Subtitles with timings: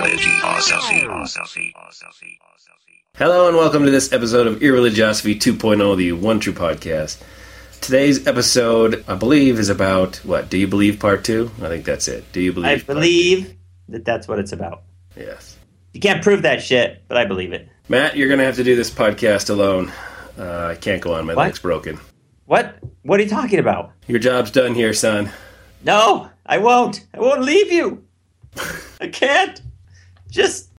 [0.00, 1.72] Irreligiosity.
[3.16, 7.22] Hello and welcome to this episode of Irreligiosity 2.0, the One True Podcast.
[7.82, 10.48] Today's episode, I believe, is about what?
[10.48, 11.50] Do you believe part two?
[11.58, 12.32] I think that's it.
[12.32, 12.70] Do you believe?
[12.70, 13.54] I part believe
[13.90, 14.84] that that's what it's about.
[15.18, 15.58] Yes.
[15.92, 17.68] You can't prove that shit, but I believe it.
[17.90, 19.92] Matt, you're gonna have to do this podcast alone.
[20.38, 21.26] Uh, I can't go on.
[21.26, 21.44] My What?
[21.44, 22.00] leg's broken.
[22.46, 22.78] What?
[23.02, 23.92] What are you talking about?
[24.06, 25.30] Your job's done here, son.
[25.84, 27.06] No, I won't.
[27.12, 28.02] I won't leave you.
[29.02, 29.60] I can't.
[30.30, 30.70] Just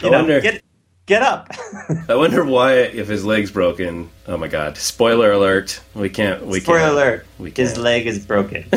[0.00, 0.62] you I know, wonder- get
[1.06, 1.48] get up.
[2.08, 4.10] I wonder why, if his leg's broken.
[4.26, 4.76] Oh my God!
[4.78, 5.80] Spoiler alert.
[5.94, 6.44] We can't.
[6.46, 6.92] We Spoiler can't.
[6.92, 7.82] alert: We his can't.
[7.84, 8.64] leg is broken.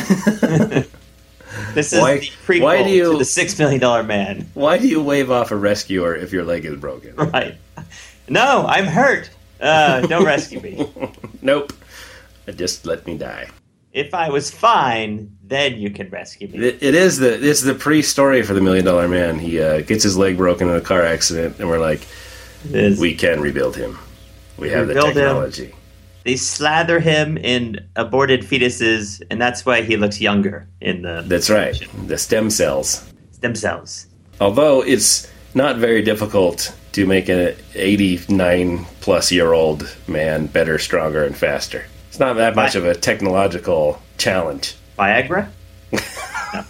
[1.73, 4.49] this is Why- the prequel why do you- to the Six Million Dollar Man.
[4.54, 7.16] Why do you wave off a rescuer if your leg is broken?
[7.32, 7.55] Right?
[8.27, 9.30] No, I'm hurt.
[9.62, 10.91] Uh, don't rescue me.
[11.41, 11.71] nope.
[12.55, 13.48] Just let me die.
[13.93, 16.60] If I was fine, then you can rescue me.
[16.60, 19.40] It, it is the it's the pre-story for the Million Dollar Man.
[19.40, 22.02] He uh, gets his leg broken in a car accident, and we're like,
[22.65, 23.98] is- we can rebuild him.
[24.57, 25.15] We have the Rebuild him.
[25.15, 25.76] technology.
[26.24, 31.49] they slather him in aborted fetuses, and that's why he looks younger in the That's
[31.49, 31.76] right.
[32.07, 33.04] The stem cells.
[33.32, 34.07] stem cells.
[34.41, 41.24] Although it's not very difficult to make an 89 plus year old man better, stronger,
[41.26, 41.85] and faster.
[42.09, 44.76] It's not that much of a technological challenge.
[44.98, 45.49] Viagra?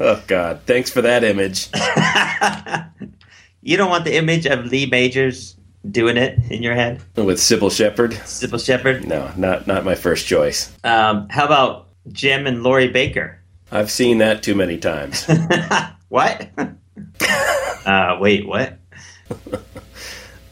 [0.00, 0.60] Oh God!
[0.64, 1.68] Thanks for that image.
[3.60, 5.56] You don't want the image of Lee Majors
[5.90, 8.12] doing it in your head, With Cybill Shepherd.
[8.12, 9.06] Cybill Shepherd.
[9.06, 10.72] No, not not my first choice.
[10.84, 13.34] Um, how about Jim and Lori Bakker?
[13.70, 15.26] I've seen that too many times.
[16.08, 16.48] what?
[17.84, 18.78] uh, wait, what?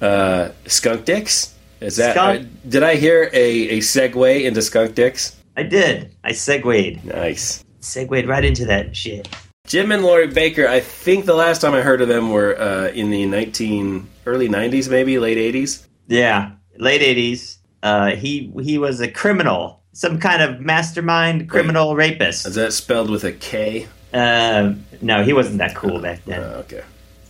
[0.00, 1.54] Uh, skunk dicks?
[1.80, 2.14] Is that?
[2.16, 5.36] Skunk- did I hear a, a segue into skunk dicks?
[5.56, 6.14] I did.
[6.22, 7.04] I segued.
[7.04, 7.64] Nice.
[7.80, 9.28] Segued right into that shit.
[9.66, 10.66] Jim and Lori Bakker.
[10.66, 14.48] I think the last time I heard of them were uh, in the nineteen early
[14.48, 15.86] nineties, maybe late eighties.
[16.06, 17.58] Yeah, late eighties.
[17.82, 22.47] Uh, he he was a criminal, some kind of mastermind criminal rapist.
[22.47, 23.88] Is that spelled with a K?
[24.12, 26.41] Um, no, he wasn't that cool back Oh, then.
[26.42, 26.82] okay.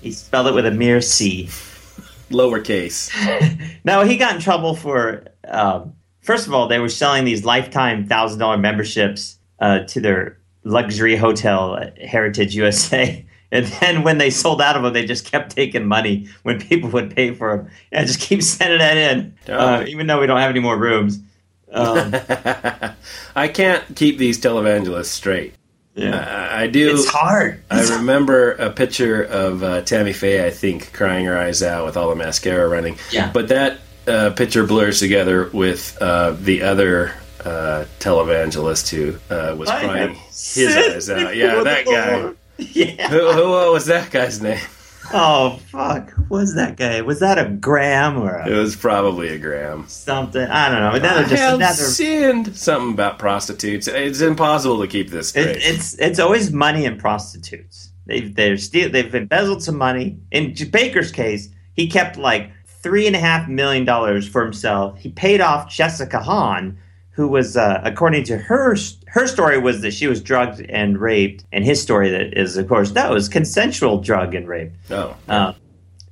[0.02, 1.46] He spelled it with a mere C.
[2.30, 3.10] Lowercase.
[3.84, 5.24] No, he got in trouble for.
[5.46, 5.94] Um,
[6.26, 11.16] first of all, they were selling these lifetime thousand dollar memberships uh, to their luxury
[11.16, 13.24] hotel Heritage USA.
[13.52, 16.90] And then when they sold out of them, they just kept taking money when people
[16.90, 17.70] would pay for them.
[17.92, 21.20] Yeah, just keep sending that in, uh, even though we don't have any more rooms.
[21.70, 22.12] Um,
[23.36, 25.54] I can't keep these televangelists straight.
[25.94, 26.48] yeah.
[26.50, 26.90] I, I do.
[26.90, 27.62] It's hard.
[27.70, 31.96] I remember a picture of uh, Tammy Faye, I think, crying her eyes out with
[31.96, 32.98] all the mascara running.
[33.12, 33.30] Yeah.
[33.32, 37.12] But that uh, picture blurs together with uh, the other
[37.44, 41.36] uh, televangelist who uh, was I crying his eyes out.
[41.36, 42.32] Yeah, that guy.
[42.58, 43.08] Yeah.
[43.10, 44.60] Who, who was that guy's name?
[45.12, 46.10] Oh fuck!
[46.10, 47.00] Who was that guy?
[47.02, 49.86] Was that a Graham or It was probably a Graham.
[49.86, 50.42] something?
[50.42, 50.98] I don't know.
[50.98, 51.74] Another I just have another.
[51.74, 52.56] sinned.
[52.56, 53.86] Something about prostitutes.
[53.86, 55.36] It's impossible to keep this.
[55.36, 57.92] It, it's it's always money and prostitutes.
[58.06, 60.18] They've they're steal, they've embezzled some money.
[60.32, 62.50] In Bakker's case, he kept like
[62.86, 64.96] three and a half million dollars for himself.
[64.98, 66.78] He paid off Jessica Hahn,
[67.10, 68.76] who was, uh, according to her
[69.08, 72.68] her story, was that she was drugged and raped, and his story that is, of
[72.68, 75.52] course, no, it was consensual drug and rape, oh, uh,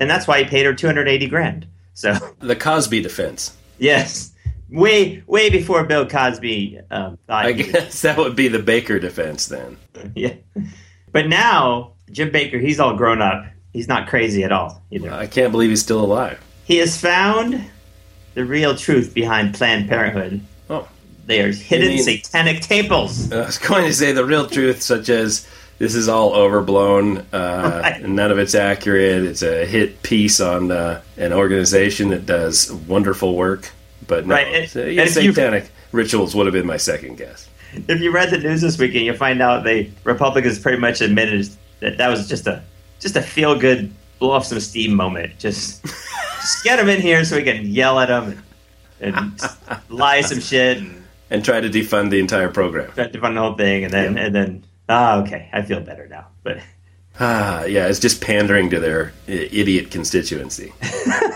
[0.00, 1.66] and that's why he paid her two hundred eighty grand.
[1.92, 3.56] So the Cosby defense.
[3.78, 4.32] yes.
[4.70, 8.58] Way, way before Bill Cosby um, thought I he was- guess that would be the
[8.58, 9.76] Bakker defense then.
[10.16, 10.34] yeah.
[11.12, 13.44] But now Jim Bakker, he's all grown up.
[13.72, 15.12] He's not crazy at all either.
[15.12, 16.40] I can't believe he's still alive.
[16.64, 17.64] He has found
[18.34, 20.40] the real truth behind Planned Parenthood.
[20.70, 20.88] Oh.
[21.26, 23.30] They are hidden mean- satanic temples.
[23.32, 25.46] I was going to say the real truth, such as
[25.78, 28.00] this is all overblown, uh, Right.
[28.02, 29.24] and none of it's accurate.
[29.24, 33.70] It's a hit piece on uh, an organization that does wonderful work,
[34.06, 37.48] but no, Right, and- so, yeah, satanic rituals would have been my second guess.
[37.88, 41.48] If you read the news this weekend, you'll find out the Republicans pretty much admitted
[41.80, 42.62] that that was just a
[43.00, 45.36] just a feel good blow off some steam moment.
[45.40, 45.84] Just
[46.44, 48.42] just get him in here so we can yell at him
[49.00, 49.40] and, and
[49.88, 52.92] lie some shit and And try to defund the entire program.
[52.92, 56.06] try to fund the whole thing, and then and then ah okay, I feel better
[56.06, 56.26] now.
[56.42, 56.58] But
[57.20, 60.72] Ah, yeah, it's just pandering to their idiot constituency.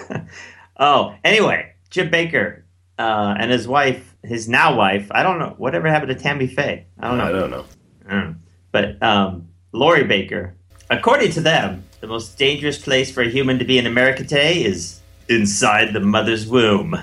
[0.76, 2.62] oh, anyway, Jim Bakker
[2.98, 5.06] uh, and his wife, his now wife.
[5.12, 6.84] I don't know whatever happened to Tammy Faye.
[6.98, 7.24] I don't know.
[7.24, 7.64] I don't know.
[8.10, 8.36] Mm.
[8.72, 10.54] But um, Lori Bakker,
[10.90, 14.64] according to them, the most dangerous place for a human to be in America today
[14.64, 14.97] is
[15.28, 16.96] inside the mother's womb.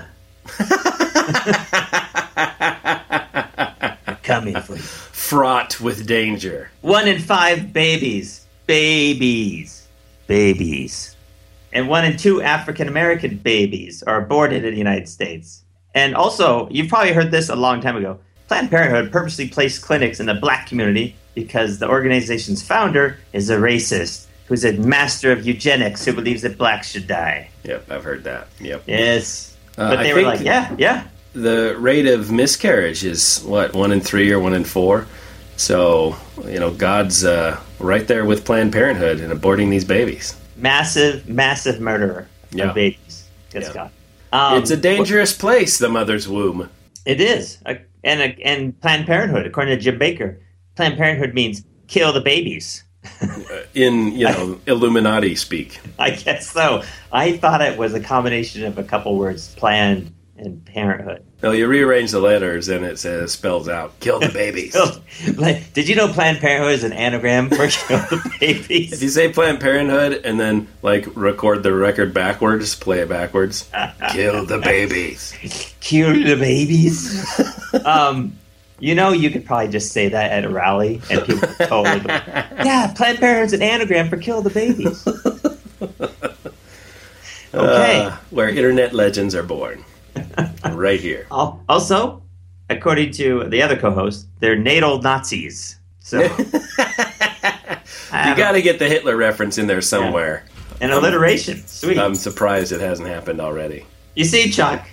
[4.22, 4.82] Coming for you.
[4.82, 6.70] Fraught with danger.
[6.82, 9.86] One in five babies babies.
[10.26, 11.16] Babies.
[11.72, 15.62] And one in two African American babies are aborted in the United States.
[15.94, 18.18] And also, you've probably heard this a long time ago.
[18.48, 23.56] Planned Parenthood purposely placed clinics in the black community because the organization's founder is a
[23.56, 27.50] racist who's a master of eugenics who believes that blacks should die.
[27.64, 28.48] Yep, I've heard that.
[28.60, 28.84] Yep.
[28.86, 29.56] Yes.
[29.76, 31.06] Uh, but I they were like, yeah, yeah.
[31.32, 35.06] The rate of miscarriage is what one in three or one in four.
[35.56, 40.34] So you know, God's uh, right there with Planned Parenthood and aborting these babies.
[40.56, 42.68] Massive, massive murderer Yeah.
[42.70, 43.24] of babies.
[43.50, 43.70] Good Yeah.
[43.70, 43.92] Scott.
[44.32, 46.68] Um, it's a dangerous place, the mother's womb.
[47.04, 50.38] It is, and and Planned Parenthood, according to Jim Bakker,
[50.74, 52.82] Planned Parenthood means kill the babies.
[53.74, 55.80] In you know Illuminati speak.
[55.98, 56.82] I guess so.
[57.12, 61.24] I thought it was a combination of a couple words, planned and parenthood.
[61.42, 64.76] No, you rearrange the letters and it says spells out kill the babies.
[65.36, 68.92] like, did you know Planned Parenthood is an anagram for kill the babies?
[68.92, 73.68] if you say Planned Parenthood and then like record the record backwards, play it backwards,
[74.10, 75.34] kill the babies.
[75.80, 77.24] kill the babies.
[77.84, 78.32] um,
[78.78, 82.00] you know, you could probably just say that at a rally, and people would totally.
[82.00, 85.06] Go, yeah, Planned Parenthood's an anagram for kill the babies.
[87.54, 88.00] Okay.
[88.00, 89.82] Uh, where internet legends are born.
[90.72, 91.26] right here.
[91.30, 92.22] Also,
[92.68, 95.78] according to the other co-host, they're natal Nazis.
[96.00, 96.28] So you
[98.10, 100.44] got to get the Hitler reference in there somewhere.
[100.80, 101.66] an alliteration.
[101.66, 101.98] Sweet.
[101.98, 103.86] I'm surprised it hasn't happened already.
[104.14, 104.86] you see, Chuck,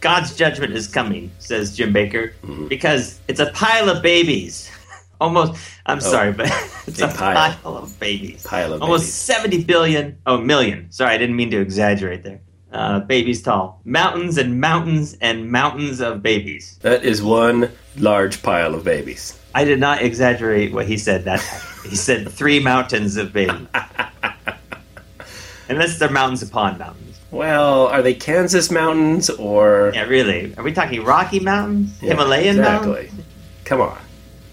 [0.00, 2.68] God's judgment is coming, says Jim Bakker, Mm-hmm.
[2.68, 4.70] because it's a pile of babies.
[5.20, 5.60] Almost.
[5.86, 6.46] I'm sorry, but
[6.86, 7.52] it's A a pile.
[7.62, 7.76] pile.
[7.76, 8.44] of babies.
[8.44, 9.14] Pile of Almost babies.
[9.14, 10.18] 70 billion.
[10.26, 10.86] Oh, million.
[10.92, 12.40] Sorry, I didn't mean to exaggerate there.
[12.70, 13.80] Uh, babies tall.
[13.84, 16.78] Mountains and mountains and mountains of babies.
[16.82, 19.36] That is one large pile of babies.
[19.54, 21.90] I did not exaggerate what he said that time.
[21.90, 23.66] He said three mountains of babies.
[25.70, 27.07] Unless they're mountains upon mountains.
[27.30, 30.54] Well, are they Kansas mountains or Yeah, really.
[30.56, 31.96] Are we talking Rocky Mountains?
[32.00, 32.90] Yeah, Himalayan exactly.
[32.90, 33.24] mountains?
[33.64, 33.98] Come on.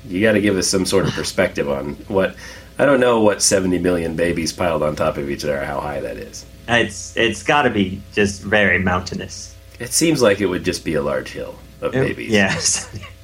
[0.07, 2.35] You got to give us some sort of perspective on what.
[2.77, 6.01] I don't know what 70 million babies piled on top of each other, how high
[6.01, 6.45] that is.
[6.67, 9.55] It's it's got to be just very mountainous.
[9.79, 12.31] It seems like it would just be a large hill of babies.
[12.31, 12.89] Yes.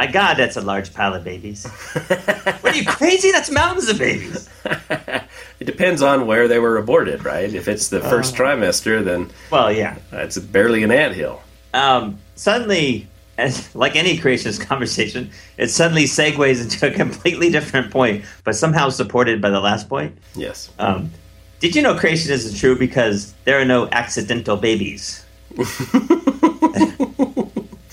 [0.00, 1.66] My God, that's a large pile of babies.
[1.66, 3.32] what are you crazy?
[3.32, 4.48] That's mountains of babies.
[4.64, 7.52] it depends on where they were aborted, right?
[7.52, 8.44] If it's the first Uh-huh.
[8.56, 9.96] trimester, then Well, yeah.
[10.10, 11.42] it's barely an anthill.
[11.74, 18.24] Um, suddenly, as, like any creationist conversation, it suddenly segues into a completely different point,
[18.42, 20.16] but somehow supported by the last point.
[20.34, 20.70] Yes.
[20.78, 21.10] Um,
[21.58, 25.26] did you know creation is true because there are no accidental babies?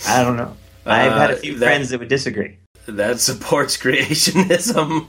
[0.08, 0.56] I don't know.
[0.90, 2.58] I've had a Uh, few that- friends that would disagree.
[2.88, 5.08] That supports creationism.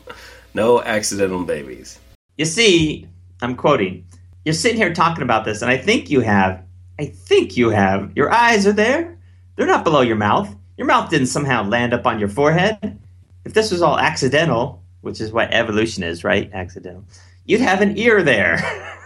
[0.54, 1.98] No accidental babies.
[2.36, 3.06] You see,
[3.42, 4.04] I'm quoting.
[4.44, 6.62] You're sitting here talking about this, and I think you have.
[6.98, 8.10] I think you have.
[8.16, 9.16] Your eyes are there.
[9.56, 10.54] They're not below your mouth.
[10.76, 12.98] Your mouth didn't somehow land up on your forehead.
[13.44, 16.50] If this was all accidental, which is what evolution is, right?
[16.52, 17.04] Accidental.
[17.46, 18.58] You'd have an ear there.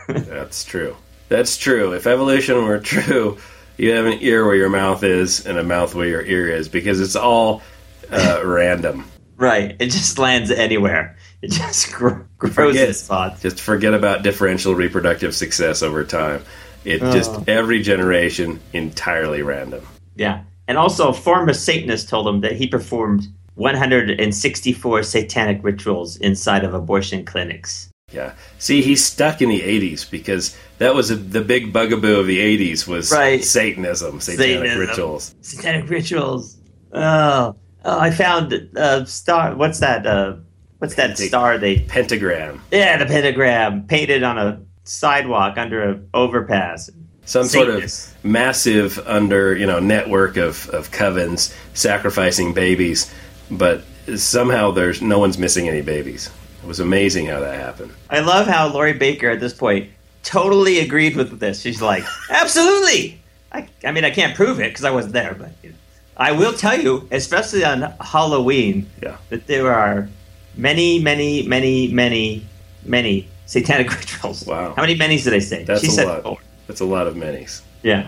[0.08, 0.96] That's true.
[1.28, 1.92] That's true.
[1.92, 3.38] If evolution were true,
[3.78, 6.68] you have an ear where your mouth is and a mouth where your ear is
[6.68, 7.62] because it's all
[8.10, 9.04] uh, random.
[9.36, 9.76] right.
[9.80, 11.16] It just lands anywhere.
[11.40, 13.42] It just gr- grows Forget- in spots.
[13.42, 16.42] Just forget about differential reproductive success over time.
[16.84, 17.12] It Oh.
[17.12, 19.86] just every generation entirely random.
[20.16, 20.42] Yeah.
[20.68, 26.74] And also, a former Satanist told him that he performed 164 satanic rituals inside of
[26.74, 27.88] abortion clinics.
[28.12, 28.34] Yeah.
[28.58, 32.38] See, he's stuck in the '80s because that was a, the big bugaboo of the
[32.38, 33.42] '80s was Right.
[33.42, 34.78] Satanism, satanic Satanism.
[34.78, 35.34] rituals.
[35.40, 36.56] Satanic rituals.
[36.92, 39.54] Oh, oh I found a star.
[39.54, 40.06] What's that?
[40.06, 40.36] Uh,
[40.78, 41.58] what's that star?
[41.58, 42.60] They Pentagram.
[42.70, 46.90] yeah, the pentagram painted on a sidewalk under an overpass.
[47.24, 53.12] some sort of massive under you know network of, of covens sacrificing babies
[53.50, 53.84] but
[54.16, 56.30] somehow there's no one's missing any babies
[56.62, 59.90] it was amazing how that happened I love how Lori Bakker at this point
[60.22, 61.60] totally agreed with this.
[61.60, 63.18] She's like, absolutely.
[63.50, 65.74] I, I mean, I can't prove it because I wasn't there, but you know,
[66.16, 70.08] I will tell you, especially on Halloween, yeah that there are
[70.56, 72.46] many, many, many, many,
[72.84, 74.46] many satanic rituals.
[74.46, 74.74] Wow.
[74.76, 75.64] How many many's did I say?
[75.64, 76.38] that's she a said lot four.
[76.66, 78.06] that's a lot of minis Yeah.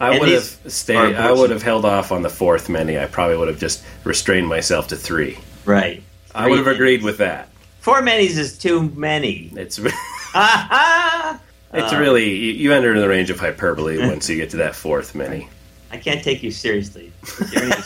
[0.00, 3.06] i And would have stayed i would have held off on the fourth many i
[3.06, 6.02] probably would have just restrained myself to three Right.
[6.34, 7.48] i would have Three agreed with that
[7.84, 9.50] Four many's is too many.
[9.54, 9.88] it's Ha
[10.70, 11.40] ha!
[11.72, 14.56] it's Uh, really you, you enter in the range of hyperbole once you get to
[14.58, 15.48] that fourth many
[15.90, 17.12] I can't take you seriously.
[17.52, 17.84] You're gonna use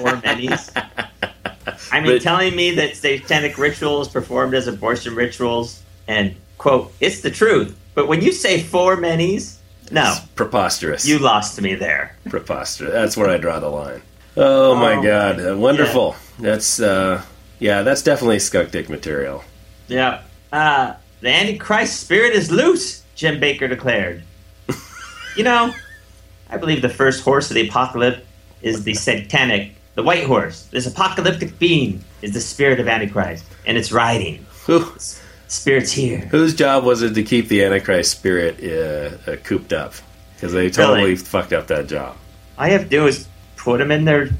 [0.00, 0.70] four many's.
[1.92, 7.20] I mean, But- telling me that satanic rituals performed as abortion rituals and quote, it's
[7.20, 7.76] the truth.
[7.94, 9.58] But when you say four many's,
[9.90, 11.04] no, Preposterous.
[11.06, 12.16] you lost me there.
[12.30, 12.92] preposterous.
[12.92, 14.00] That's where I draw the line.
[14.36, 16.14] Oh, my Oh, god, Uh, wonderful.
[16.38, 17.20] That's uh,
[17.60, 19.44] yeah, that's definitely skunk dick material.
[19.86, 20.22] Yeah.
[20.52, 24.24] Uh, the Antichrist spirit is loose, Jim Bakker declared.
[25.36, 25.72] you know,
[26.48, 28.26] I believe the first horse of the apocalypse
[28.62, 30.64] is the satanic, the white horse.
[30.72, 34.44] This apocalyptic being is the spirit of Antichrist, and it's riding.
[35.48, 36.18] Spirit's here.
[36.18, 39.94] whose job was it to keep the Antichrist spirit uh, uh, cooped up?
[40.36, 41.16] Because they totally Really?
[41.16, 42.16] fucked up that job.
[42.58, 43.26] All you have to do is
[43.56, 44.30] put them in their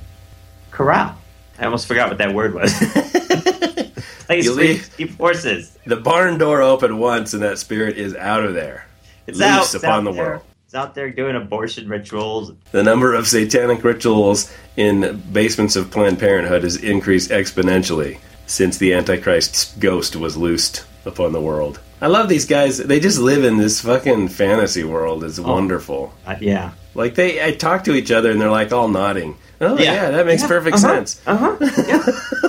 [0.70, 1.16] corral.
[1.60, 2.72] I almost forgot what that word was.
[4.28, 5.76] like You leave- horses.
[5.86, 8.86] The barn door open once, and that spirit is out of there,
[9.26, 9.62] It's loose out.
[9.64, 10.24] It's upon out the there.
[10.30, 10.42] world.
[10.64, 12.52] It's out there doing abortion rituals.
[12.70, 18.94] The number of satanic rituals in basements of Planned Parenthood has increased exponentially since the
[18.94, 21.80] Antichrist's ghost was loosed upon the world.
[22.00, 22.78] I love these guys.
[22.78, 25.24] They just live in this fucking fantasy world.
[25.24, 26.14] It's wonderful.
[26.24, 26.70] Uh, yeah.
[26.94, 29.36] Like they, I talk to each other and they're like all nodding.
[29.60, 30.10] Oh yeah, Yeah.
[30.10, 30.88] that makes Yeah, perfect uh-huh.
[31.04, 31.20] sense.
[31.26, 31.56] Uh huh.
[31.88, 32.02] Yeah.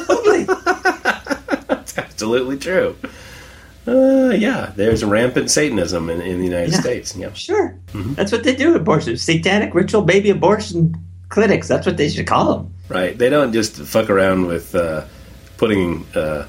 [0.08, 0.46] totally.
[1.98, 2.96] Absolutely true.
[3.88, 6.80] Uh, yeah, there's rampant Satanism in, in the United Yeah.
[6.80, 7.16] States.
[7.16, 7.34] Yeah.
[7.34, 7.76] Sure.
[7.94, 8.14] Mm-hmm.
[8.14, 8.76] That's what they do.
[8.76, 10.96] Abortion, satanic ritual baby abortion
[11.30, 11.68] clinics.
[11.68, 12.74] That's what they should call them.
[12.90, 13.18] Right.
[13.18, 15.06] They don't just fuck around with uh,
[15.58, 16.48] putting uh,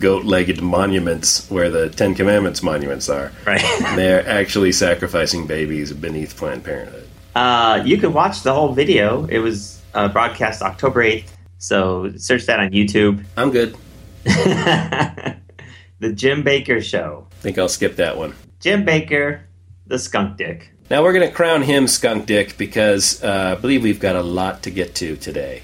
[0.00, 3.30] goat-legged monuments where the Ten Commandments monuments are.
[3.46, 3.62] Right.
[3.96, 7.06] They're actually sacrificing babies beneath Planned Parenthood.
[7.36, 9.24] uh, you can watch the whole video.
[9.26, 11.36] It was uh, broadcast October eighth.
[11.58, 13.24] So search that on YouTube.
[13.36, 13.76] I'm good.
[14.24, 17.26] the Jim Bakker Show.
[17.30, 18.34] I think I'll skip that one.
[18.60, 19.40] Jim Bakker,
[19.86, 20.70] the skunk dick.
[20.90, 24.20] Now we're going to crown him Skunk Dick because uh, I believe we've got a
[24.22, 25.62] lot to get to today.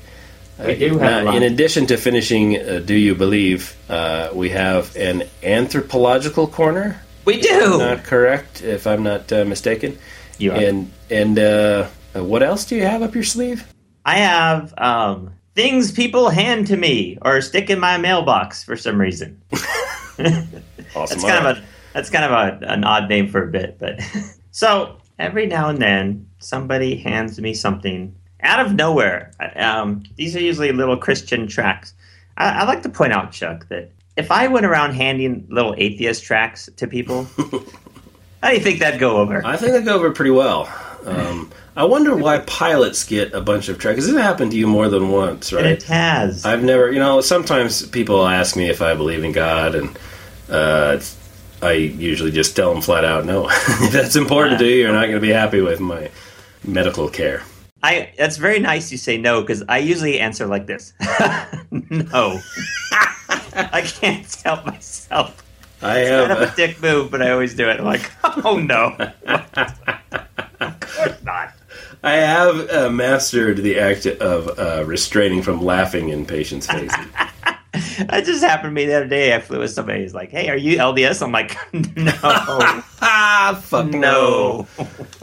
[0.59, 1.37] We do have a Now, lot.
[1.37, 7.03] In addition to finishing uh, Do You Believe, uh, we have an anthropological corner.
[7.27, 7.79] We do.
[7.79, 9.99] Not correct, if I'm not uh, mistaken.
[10.39, 10.57] You are.
[10.57, 13.65] And and uh, uh, what else do you have up your sleeve?
[14.09, 18.99] I have um, things people hand to me or stick in my mailbox for some
[18.99, 19.41] reason.
[20.97, 21.21] Awesome.
[21.21, 24.01] That's kind of a that's kind of a, an odd name for a bit, but
[24.51, 29.31] so every now and then somebody hands me something out of nowhere.
[29.55, 31.93] Um, these are usually little Christian tracks.
[32.39, 36.25] I, I like to point out, Chuck, that if I went around handing little atheist
[36.25, 37.25] tracks to people,
[38.43, 39.45] how do you think that'd go over?
[39.45, 40.73] I think they go over pretty well.
[41.05, 43.99] Um, I wonder why pilots get a bunch of tracks.
[43.99, 45.65] Because it happened to you more than once, right?
[45.65, 46.45] it has.
[46.45, 49.97] I've never, you know, sometimes people ask me if I believe in God, and
[50.51, 50.99] uh,
[51.63, 53.49] I usually just tell them flat out, no.
[53.51, 56.11] if that's important to you, you're not going to be happy with my
[56.65, 57.45] medical care.
[57.81, 60.95] I that's very nice you say no because I usually answer like this.
[61.71, 62.41] no.
[62.91, 65.45] I can't help myself.
[65.81, 66.43] I Kind have.
[66.43, 67.79] of a dick move, but I always do it.
[67.79, 68.11] I'm like,
[68.45, 68.97] oh no.
[69.29, 71.55] of course not.
[72.03, 76.95] I have uh, mastered the act of uh, restraining from laughing in patients' faces.
[77.99, 79.35] That just happened to me the other day.
[79.35, 81.23] I flew with somebody who's like, hey, are you LDS?
[81.23, 82.13] I'm like, no.
[82.23, 84.67] ah, fuck no.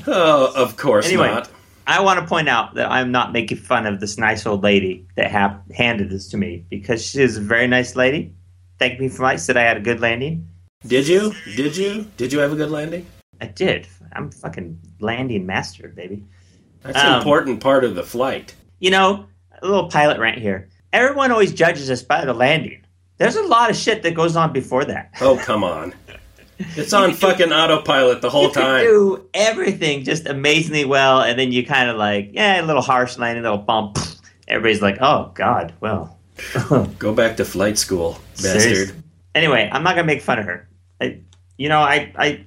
[0.06, 1.28] Oh, of course Anyway.
[1.28, 1.50] not.
[1.88, 5.08] I want to point out that I'm not making fun of this nice old lady
[5.16, 8.34] that ha- handed this to me because she is a very nice lady.
[8.80, 10.48] Thanked me for my said I had a good landing.
[10.86, 11.34] Did you?
[11.56, 12.06] Did you?
[12.18, 13.06] Did you have a good landing?
[13.42, 13.88] I did.
[14.14, 16.24] I'm fucking landing master, baby.
[16.86, 18.54] That's an Um, important part of the flight.
[18.80, 19.26] You know,
[19.62, 20.70] a little pilot rant here.
[20.94, 22.82] Everyone always judges us by the landing.
[23.18, 25.10] There's a lot of shit that goes on before that.
[25.22, 25.94] Oh, come on.
[26.58, 28.84] It's on fucking autopilot the whole time.
[28.86, 33.18] do everything just amazingly well, and then you kind of like, yeah, a little harsh
[33.18, 33.98] landing, a little bump.
[34.48, 36.18] Everybody's like, oh god, well.
[37.00, 38.62] Go back to flight school, bastard.
[38.62, 38.96] Seriously.
[39.34, 40.68] Anyway, I'm not gonna make fun of her.
[41.02, 41.20] I,
[41.58, 42.46] you know, I, I,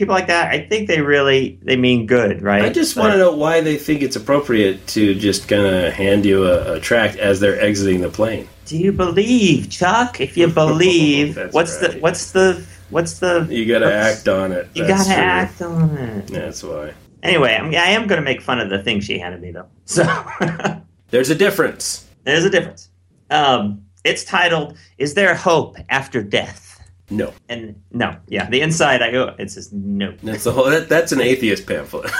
[0.00, 2.62] people like that, I think they really they mean good, right?
[2.62, 6.24] I just want to know why they think it's appropriate to just kind of hand
[6.24, 8.48] you a, a tract as they're exiting the plane.
[8.64, 10.18] Do you believe, Chuck?
[10.18, 14.68] If you believe, what's the what's the what's the You got to act on it.
[14.74, 15.12] You gotta true.
[15.12, 16.26] act on it.
[16.28, 16.94] That's why.
[17.22, 19.68] Anyway, I'm, I am going to make fun of the thing she handed me, though.
[19.84, 20.04] So
[21.10, 22.08] There's a difference.
[22.24, 22.88] there's a difference.
[23.28, 26.69] Um, it's titled "Is There Hope After Death?"
[27.10, 29.34] No, And no, yeah, the inside I go.
[29.38, 30.14] It says no.
[30.22, 30.70] that's the whole.
[30.70, 32.04] That, that's an atheist pamphlet.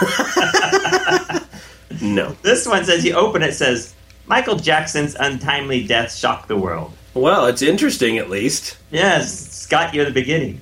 [2.03, 2.37] no.
[2.43, 3.95] This one says you open it says
[4.27, 6.93] Michael Jackson's untimely death shocked the world.
[7.15, 8.79] Well, it's interesting at least.
[8.91, 10.61] Yes, Scott, you're the beginning.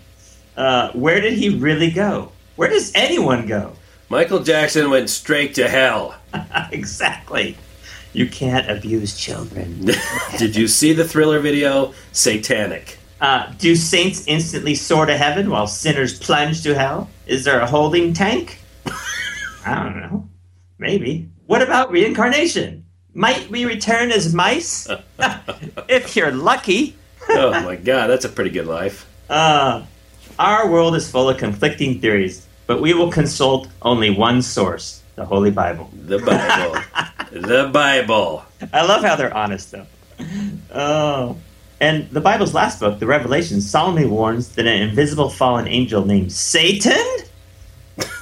[0.57, 2.33] Uh, where did he really go?
[2.57, 3.75] Where does anyone go?
[4.09, 6.15] Michael Jackson went straight to hell.
[6.73, 7.57] exactly.
[8.13, 9.91] You can't abuse children.
[10.39, 11.93] Did you see the thriller video?
[12.13, 12.98] Satanic.
[13.21, 17.11] Uh, do saints instantly soar to heaven while sinners plunge to hell?
[17.27, 18.61] Is there a holding tank?
[19.67, 20.29] I don't know.
[20.79, 21.29] Maybe.
[21.47, 22.85] What about reincarnation?
[23.15, 24.87] Might we return as mice?
[25.89, 26.95] if you're lucky.
[27.31, 29.07] Oh my god, that's a pretty good life.
[29.29, 29.85] Uh,
[30.39, 35.27] our world is full of conflicting theories, but we will consult only one source the
[35.27, 35.91] Holy Bible.
[36.07, 36.81] The Bible.
[37.31, 38.45] the Bible.
[38.73, 39.87] I love how they're honest, though.
[40.73, 41.37] Oh.
[41.81, 46.33] And the Bible's last book, the Revelation, solemnly warns that an invisible fallen angel named
[46.33, 47.19] Satan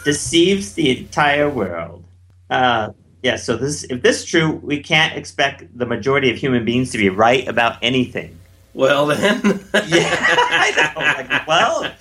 [0.04, 2.04] deceives the entire world.
[2.50, 2.90] Uh,
[3.22, 6.90] yeah, so this if this is true, we can't expect the majority of human beings
[6.92, 8.38] to be right about anything.
[8.74, 9.40] Well then,
[9.88, 11.00] Yeah, I know.
[11.00, 11.92] Like, well,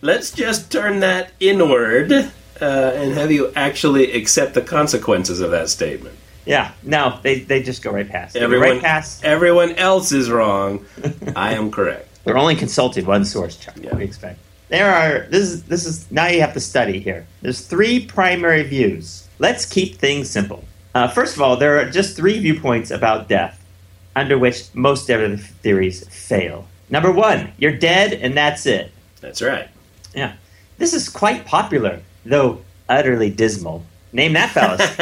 [0.00, 5.68] let's just turn that inward uh, and have you actually accept the consequences of that
[5.68, 6.16] statement.
[6.44, 8.34] Yeah, no, they, they just go right past.
[8.34, 9.24] They go Everyone, right past.
[9.24, 10.84] everyone else is wrong.
[11.36, 12.08] I am correct.
[12.24, 13.74] They're only consulted one source, Chuck.
[13.76, 13.86] Yeah.
[13.86, 14.38] What do you expect?
[14.68, 17.26] There are this is this is now you have to study here.
[17.42, 19.28] There's three primary views.
[19.38, 20.64] Let's keep things simple.
[20.94, 23.62] Uh, first of all, there are just three viewpoints about death,
[24.16, 26.66] under which most other theories fail.
[26.90, 28.92] Number one, you're dead and that's it.
[29.20, 29.68] That's right.
[30.14, 30.34] Yeah,
[30.78, 33.84] this is quite popular, though utterly dismal.
[34.12, 34.84] Name that fallacy.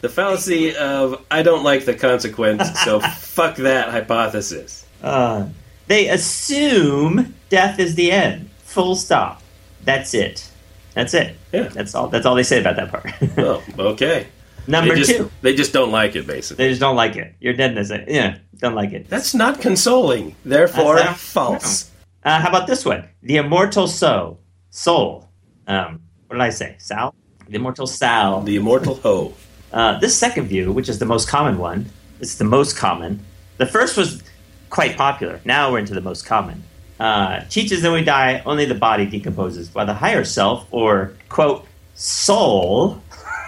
[0.00, 4.84] the fallacy of I don't like the consequence, so fuck that hypothesis.
[5.02, 5.48] Uh,
[5.86, 8.50] they assume death is the end.
[8.64, 9.42] Full stop.
[9.84, 10.48] That's it.
[10.94, 11.36] That's it.
[11.52, 11.68] Yeah.
[11.68, 12.08] That's all.
[12.08, 13.06] That's all they say about that part.
[13.38, 14.26] Oh, okay.
[14.66, 16.64] Number they just, two, They just don't like it, basically.
[16.64, 17.34] they just don't like it.
[17.40, 17.90] You're dead in this.
[18.06, 19.08] Yeah, don't like it.
[19.08, 20.36] That's not consoling.
[20.44, 21.90] Therefore, not- false.
[22.24, 23.08] Uh, how about this one?
[23.22, 24.38] The immortal soul.
[24.70, 25.28] Soul.
[25.66, 26.76] Um, what did I say?
[26.78, 27.14] Sal.
[27.46, 28.40] The immortal Sal.
[28.40, 29.34] The immortal Ho.
[29.70, 33.22] Uh, this second view, which is the most common one, it's the most common.
[33.58, 34.22] The first was
[34.70, 35.42] quite popular.
[35.44, 36.64] Now we're into the most common.
[36.98, 41.66] Uh, teaches that we die, only the body decomposes, while the higher self, or quote,
[41.94, 43.02] soul,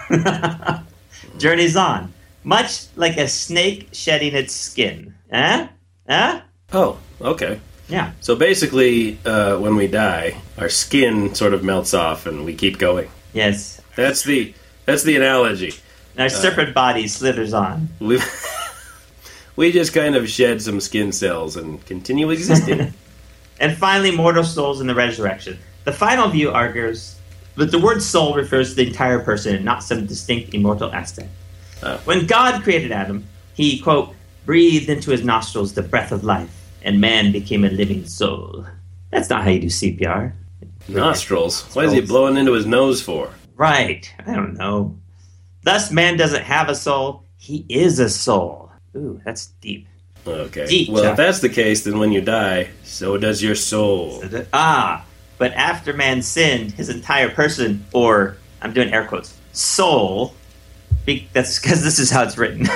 [1.39, 5.15] journeys on, much like a snake shedding its skin.
[5.31, 5.67] Eh?
[6.07, 6.41] Eh?
[6.71, 7.59] Oh, okay.
[7.87, 8.13] Yeah.
[8.19, 12.77] So basically, uh, when we die, our skin sort of melts off, and we keep
[12.77, 13.09] going.
[13.33, 13.81] Yes.
[13.95, 14.53] That's the
[14.85, 15.73] that's the analogy.
[16.13, 17.89] And our serpent body slithers on.
[17.99, 18.19] We
[19.55, 22.93] we just kind of shed some skin cells and continue existing.
[23.59, 25.57] And finally, mortal souls in the resurrection.
[25.85, 27.15] The final view argues
[27.55, 31.29] that the word soul refers to the entire person and not some distinct immortal aspect.
[31.81, 31.97] Oh.
[32.03, 34.13] When God created Adam, he, quote,
[34.45, 38.65] breathed into his nostrils the breath of life, and man became a living soul.
[39.09, 40.33] That's not how you do CPR.
[40.87, 41.63] Nostrils.
[41.75, 43.31] What is he blowing into his nose for?
[43.55, 44.13] Right.
[44.25, 44.97] I don't know.
[45.63, 48.71] Thus, man doesn't have a soul, he is a soul.
[48.95, 49.87] Ooh, that's deep.
[50.27, 50.67] Okay.
[50.67, 51.11] Deep, well, Chuck.
[51.11, 54.23] if that's the case, then when you die, so does your soul.
[54.53, 55.05] Ah,
[55.39, 60.33] but after man sinned, his entire person, or I'm doing air quotes, soul,
[61.05, 62.67] be, that's because this is how it's written,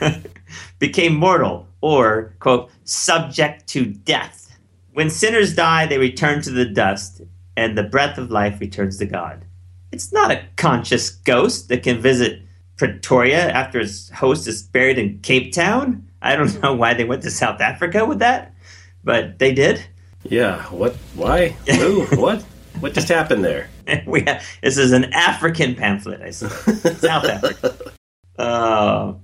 [0.78, 4.58] became mortal, or, quote, subject to death.
[4.92, 7.22] When sinners die, they return to the dust,
[7.56, 9.44] and the breath of life returns to God.
[9.92, 12.42] It's not a conscious ghost that can visit
[12.76, 16.08] Pretoria after its host is buried in Cape Town.
[16.22, 18.54] I don't know why they went to South Africa with that,
[19.02, 19.84] but they did.
[20.24, 20.62] Yeah.
[20.64, 20.94] What?
[21.14, 21.48] Why?
[21.66, 22.04] Who?
[22.12, 22.42] what?
[22.80, 23.68] What just happened there?
[24.06, 26.48] we have, this is an African pamphlet, I see.
[26.48, 27.92] South Africa.
[28.38, 29.14] Uh,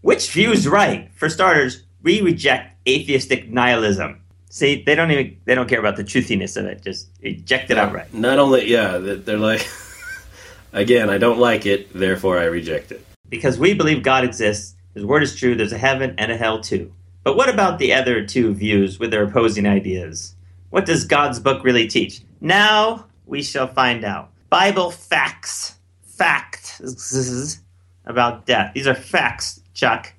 [0.00, 1.10] which view's right?
[1.14, 4.20] For starters, we reject atheistic nihilism.
[4.50, 6.82] See, they don't even they don't care about the truthiness of it.
[6.82, 8.14] Just eject it outright.
[8.14, 9.68] Not only, yeah, they're like,
[10.72, 13.04] again, I don't like it, therefore I reject it.
[13.28, 16.60] Because we believe God exists, His word is true, there's a heaven and a hell
[16.60, 16.92] too.
[17.24, 20.36] But what about the other two views with their opposing ideas?
[20.70, 22.20] What does God's book really teach?
[22.40, 24.30] Now we shall find out.
[24.50, 25.76] Bible facts.
[26.02, 27.58] Facts
[28.06, 28.72] about death.
[28.74, 30.12] These are facts, Chuck.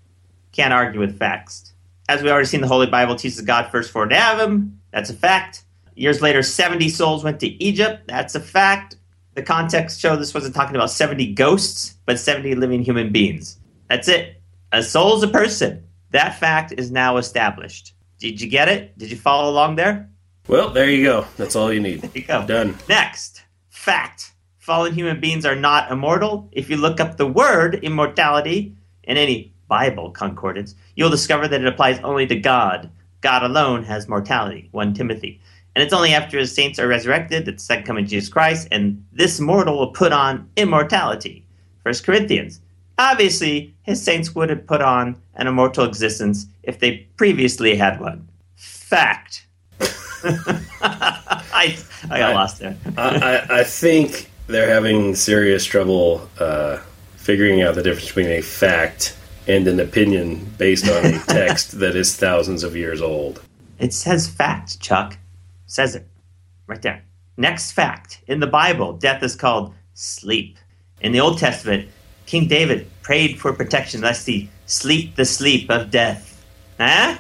[0.52, 1.65] Can't argue with facts.
[2.08, 4.80] As we already seen, the Holy Bible teaches God first formed Adam.
[4.92, 5.64] That's a fact.
[5.96, 8.08] Years later, 70 souls went to Egypt.
[8.08, 8.98] That's a fact.
[9.34, 13.58] The context show this wasn't talking about 70 ghosts, but 70 living human beings.
[13.90, 14.42] That's it.
[14.72, 15.84] A soul's a person.
[16.12, 17.94] That fact is now established.
[18.20, 18.98] Did you get it?
[18.98, 20.10] Did you follow along there?
[20.48, 21.26] Well, there you go.
[21.38, 22.02] That's all you need.
[22.02, 22.46] There you go.
[22.46, 22.78] Done.
[22.88, 24.32] Next, fact.
[24.60, 26.50] Fallen human beings are not immortal.
[26.52, 31.68] If you look up the word immortality in any Bible concordance, you'll discover that it
[31.68, 32.90] applies only to God.
[33.22, 34.70] God alone has mortality.
[34.72, 35.40] 1 Timothy.
[35.76, 38.68] And it's only after his saints are resurrected that the second coming of Jesus Christ
[38.72, 41.46] and this mortal will put on immortality.
[41.84, 42.62] 1 Corinthians.
[42.98, 48.28] Obviously, his saints would have put on an immortal existence if they previously had one.
[48.56, 49.46] Fact.
[50.24, 51.78] I,
[52.10, 52.78] I got I- lost there.
[52.98, 56.78] I, I, think they're having serious trouble uh,
[57.18, 61.96] figuring out the difference between a fact and an opinion based on a text that
[61.96, 63.42] is thousands of years old.
[63.80, 65.18] It says fact, Chuck.
[65.68, 66.08] Says it.
[66.68, 67.04] Right there.
[67.38, 68.22] Next fact.
[68.28, 70.58] In the Bible, death is called sleep.
[71.02, 71.90] In the Old Testament,
[72.26, 76.44] King David prayed for protection lest he sleep the sleep of death.
[76.80, 77.18] Huh?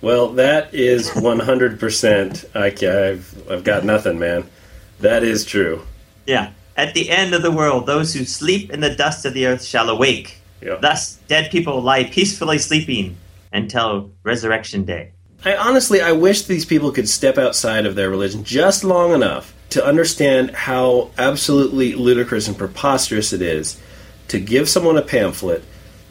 [0.00, 2.56] Well, that is 100%.
[2.56, 4.50] I, I've, I've got nothing, man.
[4.98, 5.82] That is true.
[6.26, 6.52] Yeah.
[6.76, 9.64] At the end of the world, those who sleep in the dust of the earth
[9.64, 10.41] shall awake.
[10.62, 10.76] Yeah.
[10.80, 13.16] Thus, dead people lie peacefully sleeping
[13.52, 15.12] until resurrection day.
[15.44, 19.52] I honestly, I wish these people could step outside of their religion just long enough
[19.70, 23.80] to understand how absolutely ludicrous and preposterous it is
[24.28, 25.64] to give someone a pamphlet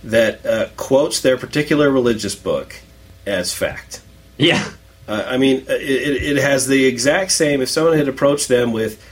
[0.03, 2.75] that uh, quotes their particular religious book
[3.25, 4.01] as fact.
[4.37, 4.67] Yeah.
[5.07, 7.61] Uh, I mean, it, it it has the exact same.
[7.61, 9.03] If someone had approached them with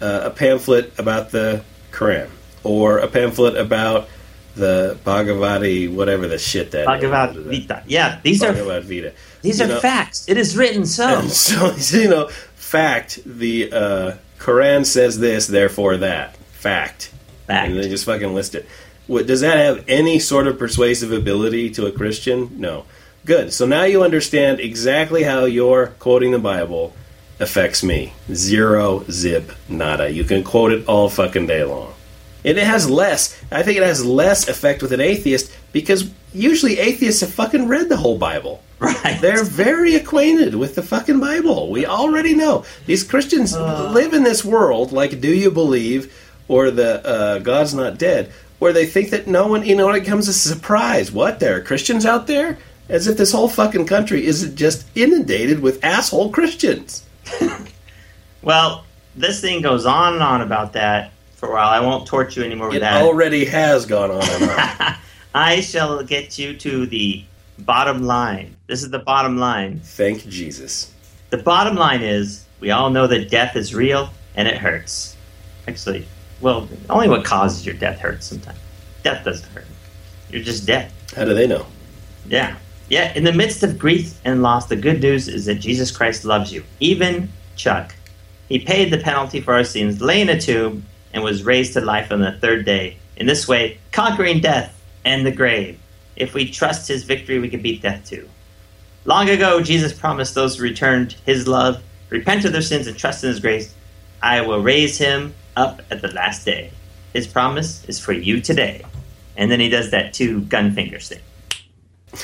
[0.00, 2.28] uh, a pamphlet about the Quran
[2.64, 4.08] or a pamphlet about
[4.58, 7.82] the Bhagavati, whatever the shit that Bhagavad is, Gita.
[7.86, 9.12] Yeah, these are Bhagavad Gita.
[9.42, 10.28] these You are know- facts.
[10.28, 11.22] It is written so.
[11.28, 16.36] so, you know, fact, the uh, Quran says this, therefore that.
[16.52, 17.12] Fact.
[17.46, 17.68] Fact.
[17.70, 18.66] And they just fucking list it.
[19.06, 22.60] What, does that have any sort of persuasive ability to a Christian?
[22.60, 22.84] No.
[23.24, 23.52] Good.
[23.52, 26.94] So now you understand exactly how your quoting the Bible
[27.40, 28.12] affects me.
[28.32, 30.10] Zero, zip, nada.
[30.10, 31.94] You can quote it all fucking day long.
[32.44, 36.78] And it has less, I think it has less effect with an atheist because usually
[36.78, 38.62] atheists have fucking read the whole Bible.
[38.78, 39.18] Right.
[39.20, 41.70] They're very acquainted with the fucking Bible.
[41.70, 42.64] We already know.
[42.86, 46.14] These Christians live in this world like Do You Believe
[46.46, 50.04] or the uh, God's Not Dead, where they think that no one, you know, it
[50.04, 51.10] comes as a surprise.
[51.10, 51.40] What?
[51.40, 52.58] There are Christians out there?
[52.88, 57.04] As if this whole fucking country isn't just inundated with asshole Christians.
[58.40, 58.84] Well,
[59.16, 61.68] this thing goes on and on about that for a while.
[61.68, 63.00] I won't torture you anymore with It that.
[63.00, 64.94] It already has gone on and on.
[65.34, 67.24] I shall get you to the
[67.60, 68.56] bottom line.
[68.66, 69.80] This is the bottom line.
[69.80, 70.92] Thank Jesus.
[71.30, 75.16] The bottom line is we all know that death is real and it hurts.
[75.68, 76.06] Actually,
[76.40, 78.58] well, only what causes your death hurts sometimes.
[79.02, 79.66] Death doesn't hurt.
[80.30, 80.90] You're just dead.
[81.14, 81.66] How do they know?
[82.26, 82.56] Yeah.
[82.88, 86.24] Yeah, in the midst of grief and loss, the good news is that Jesus Christ
[86.24, 86.64] loves you.
[86.80, 87.94] Even Chuck.
[88.48, 91.80] He paid the penalty for our sins, lay in a tomb, and was raised to
[91.80, 92.98] life on the third day.
[93.16, 95.78] In this way, conquering death and the grave.
[96.16, 98.28] If we trust his victory, we can beat death too.
[99.04, 103.24] Long ago, Jesus promised those who returned his love, repent of their sins, and trust
[103.24, 103.74] in his grace,
[104.22, 106.70] I will raise him up at the last day.
[107.12, 108.84] His promise is for you today.
[109.36, 111.20] And then he does that two gun fingers thing.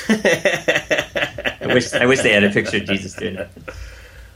[0.09, 3.49] I wish I wish they had a picture of Jesus doing it.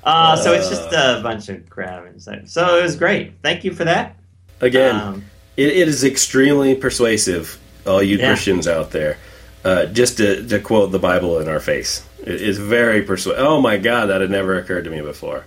[0.04, 2.06] Uh, so it's just a bunch of crap.
[2.18, 3.34] so it was great.
[3.42, 4.16] Thank you for that.
[4.62, 5.26] Again, Um,
[5.58, 8.28] It, it is extremely persuasive, all you Yeah.
[8.28, 9.18] Christians out there.
[9.66, 13.44] Uh, just to, to quote the Bible in our face, it is very persuasive.
[13.46, 15.44] Oh my God, that had never occurred to me before.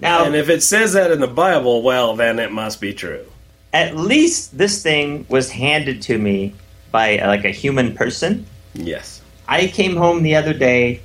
[0.00, 3.24] now, And if it says that in the Bible, well, then it must be true.
[3.72, 6.52] at least this thing was handed to me
[6.92, 8.44] by uh, like a human person.
[8.74, 9.20] Yes.
[9.48, 11.00] I came home the other day,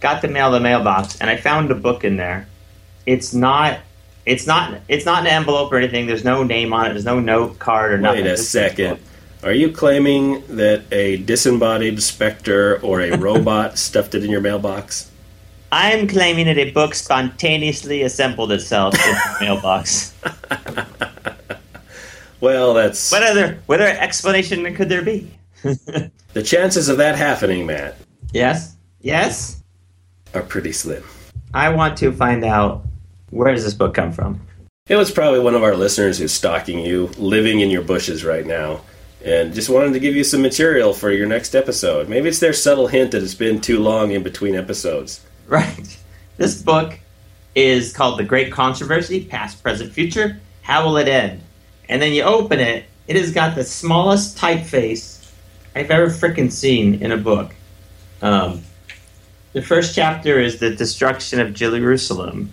[0.00, 2.46] got the mail, the mailbox, and I found a book in there.
[3.06, 3.78] It's not.
[4.26, 4.80] It's not.
[4.88, 6.06] It's not an envelope or anything.
[6.06, 6.88] There's no name on it.
[6.90, 8.24] There's no note card or nothing.
[8.24, 8.98] Wait a second.
[9.44, 15.10] Are you claiming that a disembodied specter or a robot stuffed it in your mailbox?
[15.70, 20.14] I'm claiming that a book spontaneously assembled itself in the mailbox.
[22.40, 25.30] Well, that's What other what other explanation could there be?
[25.62, 27.96] the chances of that happening, Matt,
[28.32, 28.76] yes.
[29.00, 29.62] Yes.
[30.34, 31.02] are pretty slim.
[31.54, 32.84] I want to find out
[33.36, 34.40] where does this book come from?
[34.88, 38.46] It was probably one of our listeners who's stalking you, living in your bushes right
[38.46, 38.82] now,
[39.24, 42.08] and just wanted to give you some material for your next episode.
[42.08, 45.24] Maybe it's their subtle hint that it's been too long in between episodes.
[45.48, 45.98] Right.
[46.36, 46.98] This book
[47.54, 50.40] is called The Great Controversy Past, Present, Future.
[50.62, 51.40] How will it end?
[51.88, 55.30] And then you open it, it has got the smallest typeface
[55.74, 57.54] I've ever frickin' seen in a book.
[58.22, 58.62] Um,
[59.52, 62.52] the first chapter is the destruction of Jerusalem,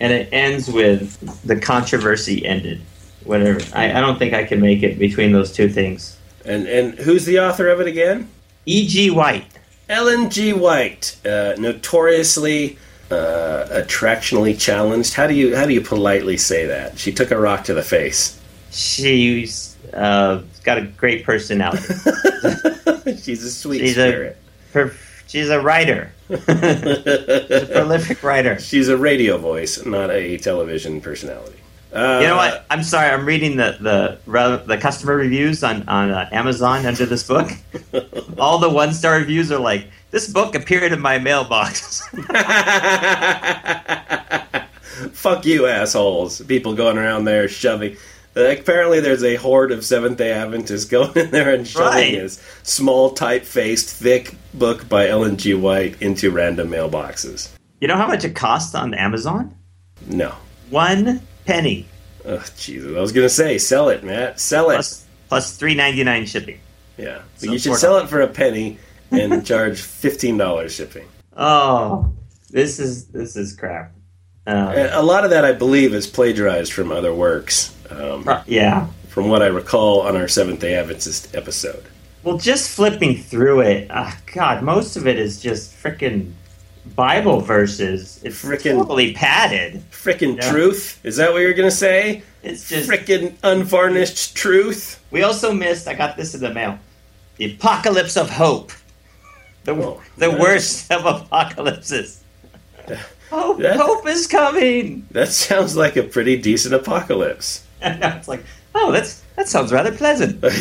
[0.00, 2.80] and it ends with the controversy ended.
[3.24, 3.60] Whatever.
[3.74, 6.16] I, I don't think I can make it between those two things.
[6.44, 8.28] And and who's the author of it again?
[8.66, 9.10] E.G.
[9.10, 9.46] White.
[9.88, 10.52] Ellen G.
[10.52, 12.78] White, uh, notoriously
[13.10, 15.14] uh, attractionally challenged.
[15.14, 16.98] How do you how do you politely say that?
[16.98, 18.40] She took a rock to the face.
[18.70, 21.82] She's Uh, got a great personality.
[23.22, 24.36] She's a sweet She's a- spirit.
[25.26, 26.12] She's a writer.
[26.28, 28.58] she's a prolific writer.
[28.70, 31.58] She's a radio voice, not a television personality.
[31.92, 32.64] Uh, You know what?
[32.70, 33.10] I'm sorry.
[33.10, 34.18] I'm reading the the
[34.66, 37.50] the customer reviews on on uh, Amazon under this book.
[38.38, 42.02] All the one star reviews are like, "This book appeared in my mailbox."
[45.12, 46.40] Fuck you, assholes!
[46.42, 47.96] People going around there shoving.
[48.34, 52.12] Like, apparently, there's a horde of Seventh Day Adventists going in there and shoving Right.
[52.14, 55.54] this small, type-faced, thick book by Ellen G.
[55.54, 57.50] White into random mailboxes.
[57.80, 59.54] you know how much it costs on Amazon?
[60.08, 60.34] No,
[60.70, 61.86] One penny
[62.26, 62.96] oh Jesus!
[62.96, 64.40] I was gonna say, sell it, Matt.
[64.40, 64.74] Sell it.
[64.74, 66.58] plus plus three ninety nine shipping.
[66.96, 68.78] yeah, So you should sell it for a penny
[69.10, 71.06] and charge fifteen dollars shipping.
[71.36, 72.12] Oh,
[72.50, 73.92] this is this is crap.
[74.46, 77.73] And a lot of that, I believe, is plagiarized from other works.
[77.90, 78.86] Um, yeah.
[79.08, 81.84] from what I recall on our Seventh Day Adventist episode.
[82.22, 86.32] Well, just flipping through it, ah, God, most of it is just freaking
[86.96, 88.20] Bible verses.
[88.24, 89.82] It's Frickin- totally padded.
[89.90, 91.00] Frickin' truth?
[91.04, 92.22] Is that what you're gonna say?
[92.42, 92.88] It's just.
[92.90, 95.02] Frickin' unvarnished truth?
[95.10, 95.86] We also missed.
[95.88, 96.78] I got this in the mail.
[97.36, 98.72] The apocalypse of hope.
[99.64, 100.40] The Oh, the nice.
[100.40, 102.20] worst of apocalypses.
[103.30, 105.06] Hope, That- hope is coming.
[105.10, 107.64] That sounds like a pretty decent apocalypse.
[107.84, 108.44] And it's like,
[108.74, 110.42] oh, that's that sounds rather pleasant.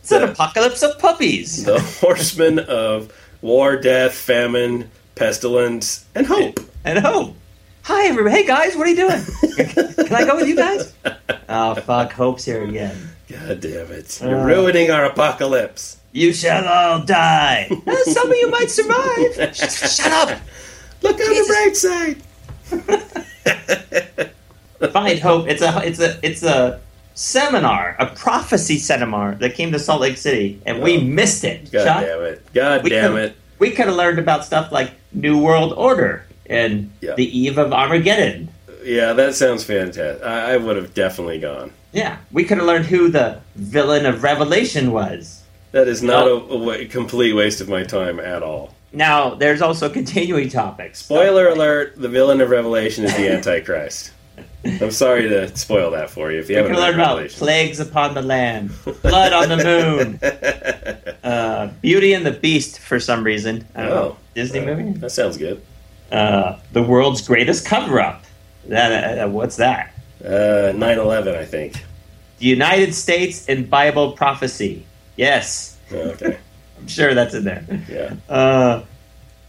[0.00, 1.64] It's an apocalypse of puppies.
[1.64, 6.60] The horsemen of war, death, famine, pestilence, and hope.
[6.84, 7.34] and hope.
[7.82, 8.36] Hi, everybody.
[8.36, 9.20] Hey, guys, what are you doing?
[10.06, 10.94] Can I go with you guys?
[11.48, 12.12] Oh, fuck.
[12.12, 13.10] Hope's here again.
[13.28, 14.20] God damn it.
[14.22, 14.44] You're Uh.
[14.44, 15.96] ruining our apocalypse.
[16.12, 17.68] You shall all die.
[17.86, 19.34] Uh, Some of you might survive.
[19.56, 20.38] Shut, shut up.
[21.02, 22.22] Look on the bright side.
[24.92, 25.48] Find hope.
[25.48, 26.80] It's a it's a it's a
[27.14, 31.00] seminar, a prophecy seminar that came to Salt Lake City, and we Oh.
[31.00, 31.70] missed it.
[31.72, 32.04] God Chuck.
[32.04, 32.52] damn it.
[32.54, 33.34] God We damn it.
[33.58, 37.14] We could have learned about stuff like New World Order and Yeah.
[37.16, 38.48] the eve of Armageddon.
[38.84, 40.22] Yeah, that sounds fantastic.
[40.24, 41.72] I, I would have definitely gone.
[41.92, 45.42] Yeah, we could have learned who the villain of Revelation was.
[45.72, 46.34] That is not a,
[46.82, 48.74] a complete waste of my time at all.
[48.92, 51.00] Now, there's also continuing topics.
[51.00, 54.12] Spoiler alert: the villain of Revelation is the Antichrist.
[54.82, 57.80] I'm sorry to spoil that for you if you We haven't can learn about plagues
[57.80, 58.70] upon the land,
[59.02, 60.18] blood on the moon,
[61.24, 63.66] uh, Beauty and the Beast for some reason.
[63.74, 63.92] Don't know.
[63.92, 64.98] Oh, Disney uh, movie.
[64.98, 65.62] That sounds good.
[66.12, 68.24] Uh, the world's greatest cover-up.
[68.68, 69.92] That, uh, what's that?
[70.24, 71.84] Uh, 9/11, I think.
[72.38, 74.84] The United States in Bible prophecy.
[75.16, 76.38] Yes, Oh, Okay.
[76.78, 77.64] I'm sure that's in there.
[77.88, 78.14] Yeah.
[78.34, 78.82] Uh,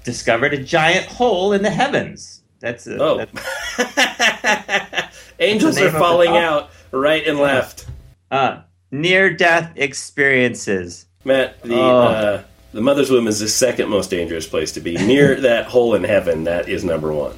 [0.06, 2.42] discovered a giant hole in the heavens.
[2.60, 3.18] That's a, Oh.
[3.18, 5.07] that's-
[5.40, 7.86] Angels are name of the falling out right and left.
[8.32, 11.06] uh, near-death experiences.
[11.24, 11.98] Matt, the Oh.
[12.02, 14.96] uh, the mother's womb is the second most dangerous place to be.
[14.98, 17.38] Near that hole in heaven, that is number one.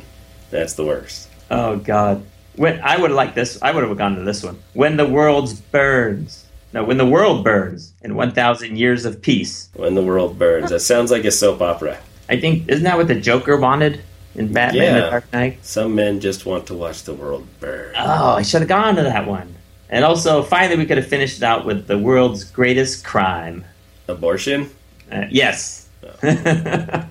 [0.51, 1.29] That's the worst.
[1.51, 2.23] Oh God!
[2.55, 4.59] When I would like this, I would have gone to this one.
[4.73, 6.45] When the world burns.
[6.73, 9.69] No, when the world burns in one thousand years of peace.
[9.75, 10.69] When the world burns.
[10.69, 11.97] That sounds like a soap opera.
[12.29, 14.01] I think isn't that what the Joker wanted
[14.35, 15.09] in Batman: The Yeah.
[15.09, 15.59] Dark Knight?
[15.65, 17.93] Some men just want to watch the world burn.
[17.97, 19.55] Oh, I should have gone to that one.
[19.89, 23.65] And also, finally, we could have finished it out with the world's greatest crime.
[24.07, 24.69] Abortion?
[25.11, 25.89] Uh, yes.
[26.23, 27.05] oh,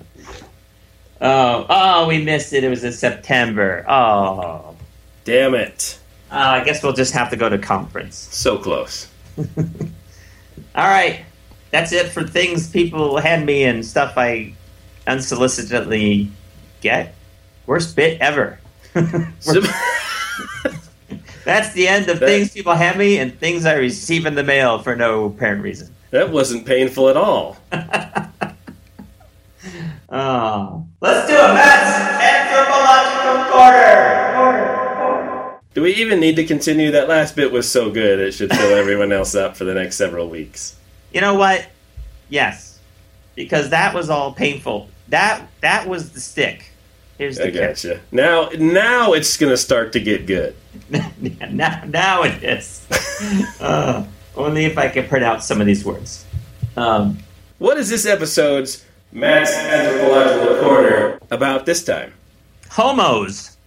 [1.21, 2.63] oh, we missed it.
[2.63, 3.85] It was in September.
[3.87, 4.75] Oh,
[5.25, 5.99] Damn it.
[6.31, 8.15] uh, I guess we'll just have to go to conference.
[8.15, 9.07] So close.
[9.37, 11.21] All right,
[11.71, 14.53] that's it for things people hand me and stuff I
[15.07, 16.29] unsolicitedly
[16.81, 17.15] get.
[17.65, 18.59] Worst bit ever.
[21.45, 24.43] That's the end of That- things people hand me and things I receive in the
[24.43, 25.93] mail for no apparent reason.
[26.11, 27.57] that wasn't painful at all.
[30.11, 30.85] Oh.
[31.01, 34.25] Let's do a Matt's anthropological quarter.
[35.73, 36.91] Do we even need to continue?
[36.91, 39.95] That last bit was so good, it should fill everyone else up for the next
[39.97, 40.75] several weeks.
[41.13, 41.67] You know what?
[42.29, 42.79] Yes,
[43.35, 44.89] because that was all painful.
[45.09, 46.71] That that was the stick.
[47.17, 47.83] Here's the I catch.
[47.83, 47.99] gotcha.
[48.11, 50.55] Now, now it's going to start to get good.
[51.51, 52.87] now, now it is.
[53.59, 54.05] uh,
[54.37, 56.25] only if I can pronounce some of these words.
[56.77, 57.17] Um,
[57.57, 62.13] What is this episode's Matt's Anthropological Corner about this time?
[62.69, 63.57] homos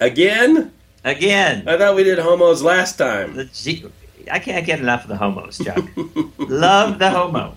[0.00, 0.72] Again?
[1.04, 1.68] again.
[1.68, 3.48] I thought we did homos last time.
[3.54, 3.84] G-
[4.32, 5.84] I can't get enough of the homos, Chuck.
[6.38, 7.54] Love the homo.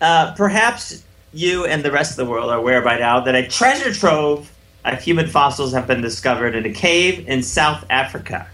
[0.00, 1.02] Uh, perhaps
[1.34, 4.50] you and the rest of the world are aware by now that a treasure trove
[4.84, 8.46] of human fossils have been discovered in a cave in South Africa.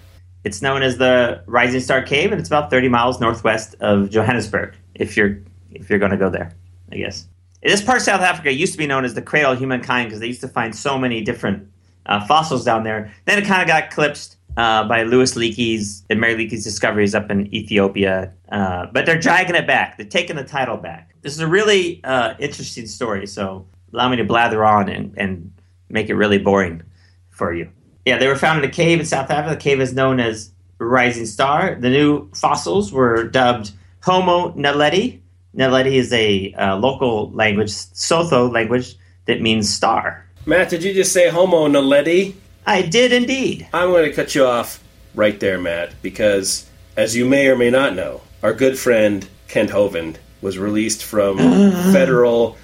[0.44, 4.74] It's known as the Rising Star Cave, and it's about 30 miles northwest of Johannesburg.
[4.94, 5.38] If you're
[5.70, 6.52] if you're going to go there,
[6.90, 7.26] I guess.
[7.62, 10.20] This part of South Africa used to be known as the cradle of humankind because
[10.20, 11.68] they used to find so many different
[12.06, 13.12] uh, fossils down there.
[13.26, 17.30] Then it kind of got eclipsed uh, by Louis Leakey's and Mary Leakey's discoveries up
[17.30, 18.32] in Ethiopia.
[18.50, 19.98] Uh, but they're dragging it back.
[19.98, 21.09] They're taking the title back.
[21.22, 23.26] This is a really uh, interesting story.
[23.26, 25.52] So allow me to blather on and, and
[25.88, 26.82] make it really boring
[27.28, 27.70] for you.
[28.06, 29.54] Yeah, they were found in a cave in South Africa.
[29.54, 31.74] The cave is known as Rising Star.
[31.74, 35.20] The new fossils were dubbed Homo naledi.
[35.54, 40.24] Naledi is a uh, local language, Sotho language, that means star.
[40.46, 42.34] Matt, did you just say Homo naledi?
[42.66, 43.68] I did indeed.
[43.74, 44.82] I'm going to cut you off
[45.14, 49.70] right there, Matt, because as you may or may not know, our good friend Kent
[49.70, 51.38] Hovind was released from
[51.92, 52.56] federal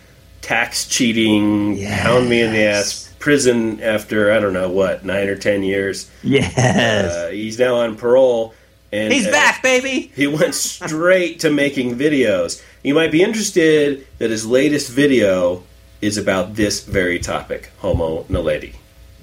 [0.43, 2.03] tax cheating, Yes.
[2.03, 6.11] pound me in the ass prison after I don't know what nine or ten years.
[6.23, 6.57] Yes.
[7.13, 8.55] Uh, he's now on parole,
[8.93, 10.13] and He's uh, back, baby.
[10.15, 12.63] He went straight to making videos.
[12.85, 15.65] You might be interested that his latest video
[16.01, 18.75] is about this very topic, Homo naledi.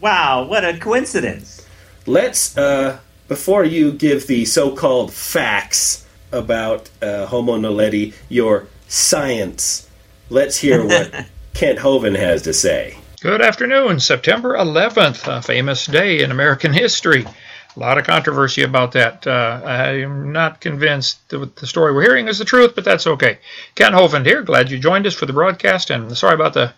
[0.02, 1.66] Wow, what a coincidence.
[2.06, 6.03] Let's, uh, before you give the so-called facts
[6.34, 9.90] about uh, Homo naledi, your science,
[10.30, 12.98] let's hear what Kent Hovind has to say.
[13.22, 17.26] Good afternoon, September 11th, a famous day in American history.
[17.76, 19.26] A lot of controversy about that.
[19.26, 23.40] Uh, I'm not convinced that the story we're hearing is the truth, but that's okay.
[23.76, 24.44] Kent Hovind here.
[24.44, 26.74] Glad you joined us for the broadcast, and sorry about the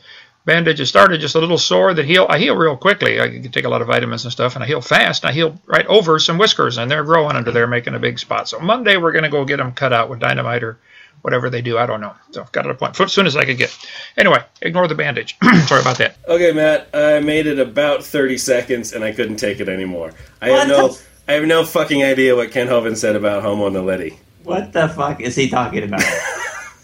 [0.46, 0.80] bandage.
[0.80, 2.26] It started just a little sore that heal.
[2.30, 3.20] I heal real quickly.
[3.20, 5.26] I can take a lot of vitamins and stuff, and I heal fast.
[5.26, 8.48] I heal right over some whiskers, and they're growing under there, making a big spot.
[8.48, 10.78] So Monday we're going to go get them cut out with dynamite or
[11.22, 11.78] whatever they do.
[11.78, 12.14] I don't know.
[12.32, 13.76] So I've got it a point as soon as I could get.
[14.18, 15.36] Anyway, ignore the bandage.
[15.66, 16.18] sorry about that.
[16.28, 20.12] Okay, Matt, I made it about 30 seconds and I couldn't take it anymore.
[20.42, 23.42] I What have no the- I have no fucking idea what Kent Hovind said about
[23.42, 24.18] Homo naledi.
[24.44, 26.04] What the fuck is he talking about?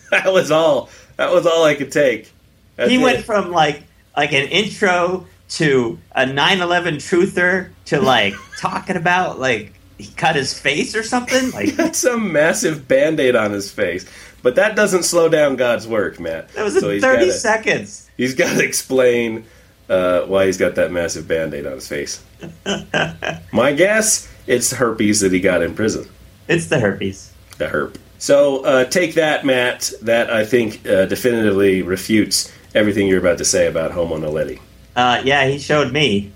[0.10, 0.90] That was all.
[1.18, 2.34] That was all I could take.
[2.76, 3.04] That's he it.
[3.04, 3.84] went from like
[4.16, 10.58] like an intro to a 9/11 truther to like talking about like he cut his
[10.58, 11.52] face or something.
[11.54, 14.06] Like got some massive band-aid on his face.
[14.44, 16.50] But that doesn't slow down God's work, Matt.
[16.54, 18.10] that was in So he's 30 gotta- seconds.
[18.18, 19.46] He's got to explain
[19.90, 22.24] uh, why he's got that massive band-aid on his face.
[23.52, 26.08] My guess, it's herpes that he got in prison.
[26.48, 27.32] It's the herpes.
[27.58, 27.98] The herp.
[28.18, 29.92] So uh, take that, Matt.
[30.02, 34.60] That I think uh, definitively refutes everything you're about to say about Homo naledi.
[34.96, 36.32] Uh, yeah, he showed me.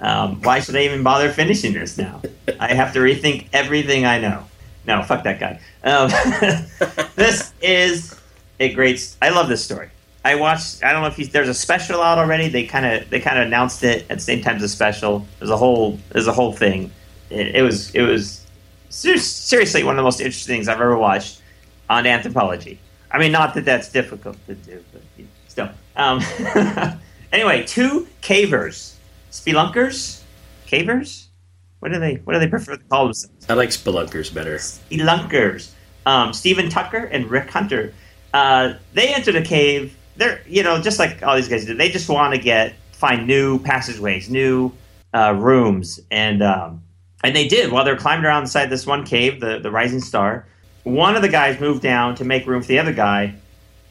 [0.00, 2.22] Um, why should I even bother finishing this now?
[2.58, 4.44] I have to rethink everything I know.
[4.86, 5.60] No, fuck that guy.
[5.84, 6.10] Um,
[7.16, 8.18] this is
[8.58, 9.14] a great.
[9.20, 9.90] I love this story.
[10.24, 10.82] I watched.
[10.82, 12.48] I don't know if he's, there's a special out already.
[12.48, 15.26] They kind of they kind of announced it at the same time as a special.
[15.38, 16.90] There's a whole there's a whole thing.
[17.28, 18.46] It, it was it was
[18.88, 21.42] ser- seriously one of the most interesting things I've ever watched
[21.88, 22.78] on anthropology.
[23.10, 25.30] I mean, not that that's difficult to do, but you know.
[25.96, 26.20] Um,
[27.32, 28.94] anyway, two cavers,
[29.30, 30.22] spelunkers,
[30.66, 31.26] cavers.
[31.80, 32.16] What do they?
[32.24, 33.46] What do they prefer to call themselves?
[33.48, 34.56] I like spelunkers better.
[34.56, 35.70] Spelunkers.
[36.06, 37.94] Um, Stephen Tucker and Rick Hunter.
[38.32, 39.96] Uh, they entered a cave.
[40.16, 41.74] They're you know just like all these guys do.
[41.74, 44.72] They just want to get find new passageways, new
[45.14, 46.82] uh, rooms, and um,
[47.24, 50.46] and they did while they're climbing around inside this one cave, the the Rising Star.
[50.84, 53.34] One of the guys moved down to make room for the other guy,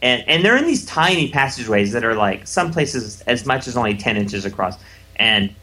[0.02, 3.76] and and they're in these tiny passageways that are like some places as much as
[3.76, 4.78] only ten inches across,
[5.18, 5.54] and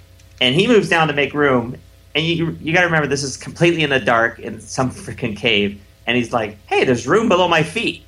[0.41, 1.77] and he moves down to make room,
[2.15, 5.37] and you you got to remember this is completely in the dark in some freaking
[5.37, 8.03] cave, and he's like, hey, there's room below my feet.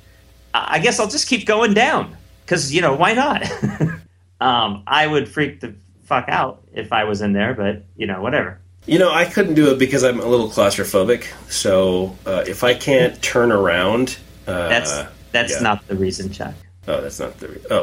[0.53, 2.15] I guess I'll just keep going down
[2.45, 3.43] because you know why not?
[4.41, 5.73] um, I would freak the
[6.05, 8.59] fuck out if I was in there, but you know whatever.
[8.85, 11.25] You know, I couldn't do it because I'm a little claustrophobic.
[11.51, 15.59] So uh, if I can't turn around, uh, That's that's yeah.
[15.59, 16.53] not the reason, Chuck.
[16.87, 17.49] Oh, that's not the.
[17.49, 17.81] Re- oh,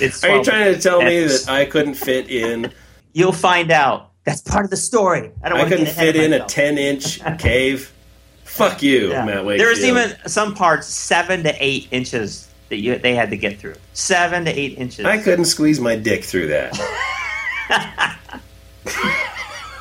[0.00, 2.72] It's are you trying to tell me that I couldn't fit in?
[3.12, 4.10] You'll find out.
[4.24, 5.30] That's part of the story.
[5.42, 7.92] I don't I couldn't get fit in a ten inch cave.
[8.44, 9.24] Fuck you, Yeah.
[9.24, 9.60] Matt Wakefield.
[9.60, 13.58] There was even some parts seven to eight inches that you they had to get
[13.58, 13.74] through.
[13.92, 15.04] Seven to eight inches.
[15.04, 16.78] I couldn't squeeze my dick through that.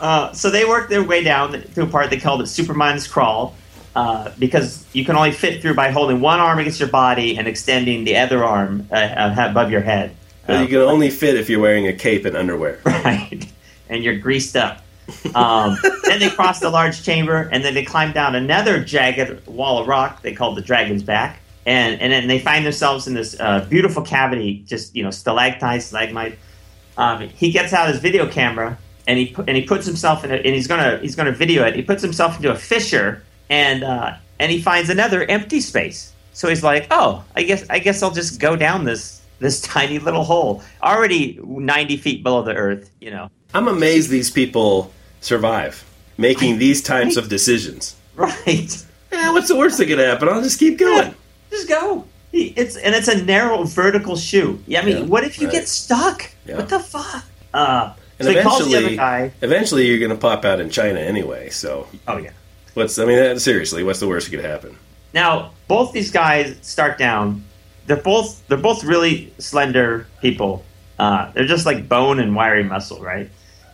[0.01, 3.55] Uh, so they worked their way down to a part they called it Superman's Crawl,
[3.95, 7.47] uh, because you can only fit through by holding one arm against your body and
[7.47, 10.15] extending the other arm uh, uh, above your head.
[10.47, 12.79] You can only fit if you're wearing a cape and underwear.
[12.85, 13.45] right?
[13.89, 14.81] And you're greased up.
[15.33, 19.79] Um, then they crossed a large chamber, and then they climbed down another jagged wall
[19.79, 23.39] of rock they called the Dragon's Back, and and then they find themselves in this
[23.39, 26.37] uh, beautiful cavity, just you know stalactite, stalagmite.
[26.97, 28.77] Um, he gets out his video camera
[29.07, 31.75] and he and he puts himself in, a, and he's gonna he's gonna video it.
[31.75, 36.13] He puts himself into a fissure, and uh, and he finds another empty space.
[36.33, 39.99] So he's like, oh, I guess I guess I'll just go down this this tiny
[39.99, 42.89] little hole, already ninety feet below the earth.
[42.99, 45.83] You know, I'm amazed these people survive
[46.17, 47.95] making these types of decisions.
[48.15, 48.85] right?
[49.11, 50.29] Yeah, what's the worst that could happen?
[50.29, 51.13] I'll just keep going.
[51.49, 52.05] Just go.
[52.33, 54.63] It's and it's a narrow vertical chute.
[54.67, 55.53] Yeah, I mean, Yeah, what if you right.
[55.53, 56.31] get stuck?
[56.45, 56.57] Yeah.
[56.57, 57.25] What the fuck?
[57.53, 60.69] Uh, And so he calls the other eventually, eventually, you're going to pop out in
[60.69, 61.49] China anyway.
[61.49, 62.31] So, Oh yeah.
[62.73, 62.97] What's?
[62.99, 64.77] I mean, uh, seriously, what's the worst that could happen?
[65.13, 67.43] Now, both these guys start down.
[67.87, 70.63] They're both they're both really slender people.
[70.99, 73.29] Uh, they're just like bone and wiry muscle, right?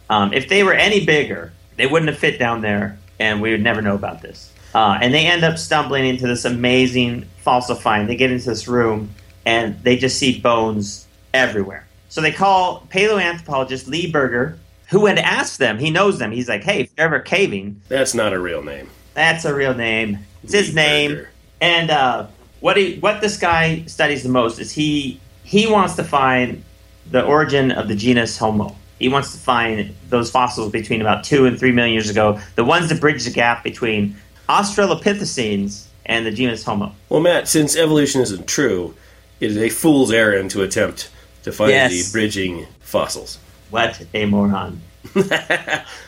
[0.09, 3.61] Um, if they were any bigger, they wouldn't have fit down there, and we would
[3.61, 4.53] never know about this.
[4.73, 8.09] Uh, and they end up stumbling into this amazing fossil find.
[8.09, 9.13] They get into this room,
[9.45, 11.85] and they just see bones everywhere.
[12.09, 14.57] So they call paleoanthropologist Lee Berger,
[14.89, 15.77] who had asked them.
[15.79, 16.31] He knows them.
[16.31, 18.89] He's like, "Hey, if you're ever caving, That's not a real name.
[19.13, 20.19] that's a real name.
[20.43, 21.25] It's his name."
[21.61, 22.27] And uh,
[22.59, 26.63] what he what this guy studies the most is he he wants to find
[27.09, 28.75] the origin of the genus Homo.
[28.99, 32.65] He wants to find those fossils between about two and three million years ago, the
[32.65, 34.15] ones that bridge the gap between
[34.49, 36.93] Australopithecines and the genus Homo.
[37.09, 38.95] Well, Matt, since evolution isn't true,
[39.39, 41.09] it is a fool's errand to attempt
[41.43, 41.91] to find Yes.
[41.91, 43.39] the bridging fossils.
[43.69, 44.81] What a moron!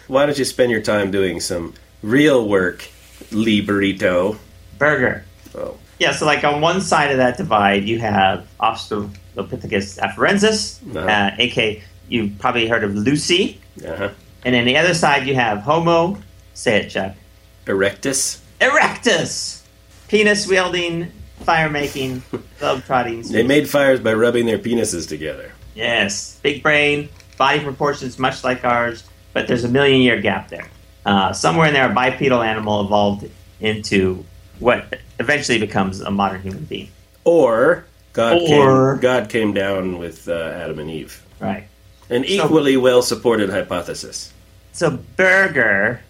[0.08, 2.88] Why don't you spend your time doing some real work,
[3.32, 4.38] Lee Burrito?
[4.78, 5.24] Burger.
[5.56, 11.00] Oh, Yeah, so like on one side of that divide, you have Australopithecus afarensis, Uh-huh.
[11.08, 14.10] uh, aka you've probably heard of Lucy, uh-huh.
[14.46, 16.18] and then the other side you have Homo.
[16.54, 17.16] Say it, Chuck.
[17.66, 18.40] Erectus.
[18.60, 19.62] Erectus,
[20.08, 22.22] penis wielding, fire making,
[22.60, 23.22] globe trotting.
[23.22, 25.52] They made fires by rubbing their penises together.
[25.76, 27.08] yes, big brain,
[27.40, 30.68] body proportions much like ours, but there's a million year gap there.
[31.06, 33.28] Uh, somewhere in there, a bipedal animal evolved
[33.62, 34.24] into
[34.60, 36.90] what eventually becomes a modern human being.
[37.24, 41.24] Or God Or- came God came down with uh, Adam and Eve.
[41.40, 41.68] Right.
[42.12, 44.32] An So- equally well supported hypothesis.
[44.74, 46.02] So Berger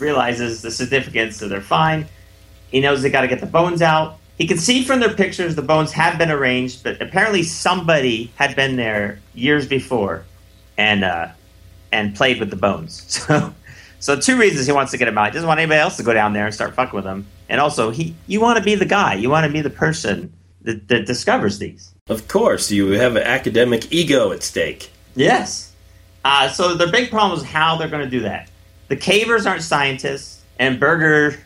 [0.00, 2.06] realizes the significance of their find.
[2.70, 4.18] He knows they got to get the bones out.
[4.38, 8.56] He can see from their pictures the bones have been arranged, but apparently somebody had
[8.56, 10.24] been there years before
[10.76, 11.28] and uh,
[11.92, 13.26] and played with the bones.
[14.04, 15.28] So, so two reasons he wants to get them out.
[15.28, 17.26] He doesn't want anybody else to go down there and start fucking with them.
[17.48, 19.14] And also, he you want to be the guy.
[19.14, 20.30] You want to be the person
[20.60, 21.94] that, that discovers these.
[22.08, 24.90] Of course, you have an academic ego at stake.
[25.14, 25.72] Yes.
[26.22, 28.50] Uh, so the big problem is how they're going to do that.
[28.88, 31.38] The cavers aren't scientists, and Berger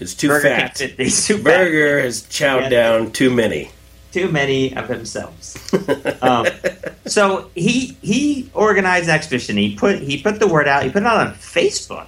[0.00, 0.58] It's too Berger fat.
[0.58, 1.42] can't fit these fat.
[1.42, 2.68] Burger has chowed Yeah.
[2.68, 3.70] down too many.
[4.12, 5.56] Too many of themselves.
[6.22, 6.46] um,
[7.06, 9.56] so he he organized an expedition.
[9.56, 10.82] He put he put the word out.
[10.84, 12.06] He put it out on Facebook.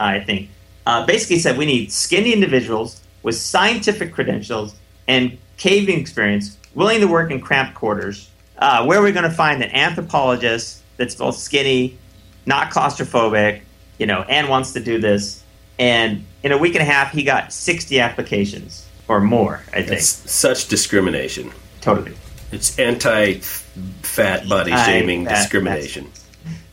[0.00, 0.48] I think
[0.86, 4.74] uh, basically said we need skinny individuals with scientific credentials
[5.08, 8.30] and caving experience, willing to work in cramped quarters.
[8.58, 11.98] Uh, where are we going to find an anthropologist that's both skinny,
[12.46, 13.60] not claustrophobic,
[13.98, 15.42] you know, and wants to do this?
[15.78, 19.62] And in a week and a half, he got sixty applications or more.
[19.72, 21.50] I think It's such discrimination.
[21.80, 22.14] totally.
[22.52, 26.10] It's anti-fat body shaming discrimination.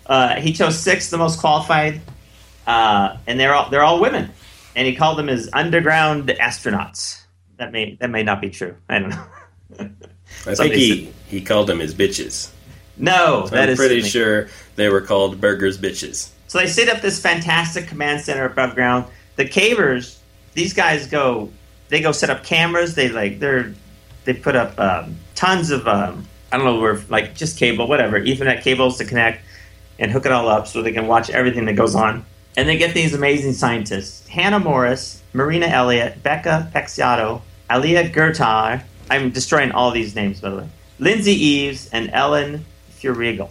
[0.06, 2.02] Uh, he chose six, the most qualified,
[2.68, 4.32] uh, and they're all they're all women.
[4.76, 7.22] And he called them his underground astronauts.
[7.58, 8.76] That may that may not be true.
[8.90, 9.26] I don't know.
[10.48, 12.50] I think he, he called them his bitches.
[12.98, 16.30] no, I'm pretty sure they were called Burger's bitches.
[16.48, 19.06] So they set up this fantastic command center above ground.
[19.40, 20.20] The cavers,
[20.54, 21.50] these guys go,
[21.88, 22.96] they go set up cameras.
[22.96, 23.74] They like they're
[24.26, 28.20] they put up um, tons of um, I don't know where like just cable, whatever,
[28.20, 29.46] Ethernet cables to connect
[29.98, 32.26] and hook it all up so they can watch everything that goes on.
[32.58, 38.84] And they get these amazing scientists: Hannah Morris, Marina Elliott, Becca Peixotto, Alia Gertar.
[39.10, 40.70] I'm destroying all these names by the way.
[41.00, 43.50] Lindsay Eaves and Elen Feuerriegel.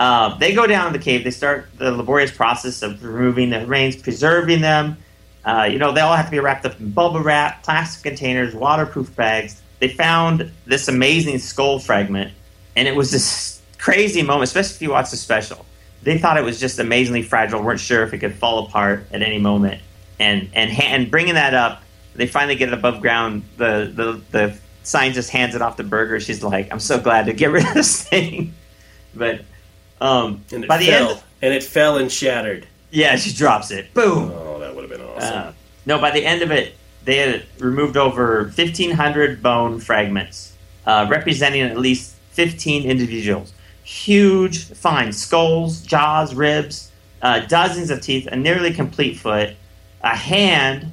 [0.00, 1.22] Uh, they go down in the cave.
[1.22, 4.96] They start the laborious process of removing the remains, preserving them.
[5.44, 8.54] Uh, you know, they all have to be wrapped up in bubble wrap, plastic containers,
[8.54, 9.62] waterproof bags.
[9.78, 12.32] They found this amazing skull fragment,
[12.76, 15.64] and it was this crazy moment, especially if you watch the special.
[16.02, 19.22] They thought it was just amazingly fragile, weren't sure if it could fall apart at
[19.22, 19.80] any moment.
[20.18, 21.82] And and ha- and bringing that up,
[22.14, 23.42] they finally get it above ground.
[23.56, 26.20] The the the scientist hands it off to Berger.
[26.20, 28.52] She's like, "I'm so glad to get rid of this thing,"
[29.14, 29.42] but
[30.02, 31.10] um, And it by the fell.
[31.12, 32.66] end, and it fell and shattered.
[32.90, 33.92] yeah, she drops it.
[33.94, 34.30] Boom.
[34.34, 35.48] Oh, that would have been awesome.
[35.48, 35.52] Uh,
[35.86, 40.56] no, by the end of it, they had removed over 1,500 bone fragments,
[40.86, 43.52] uh, representing at least 15 individuals.
[43.82, 46.92] huge finds skulls, jaws, ribs,
[47.22, 49.56] uh, dozens of teeth, a nearly complete foot,
[50.02, 50.86] a hand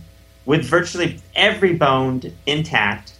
[0.45, 3.13] with virtually every bone intact,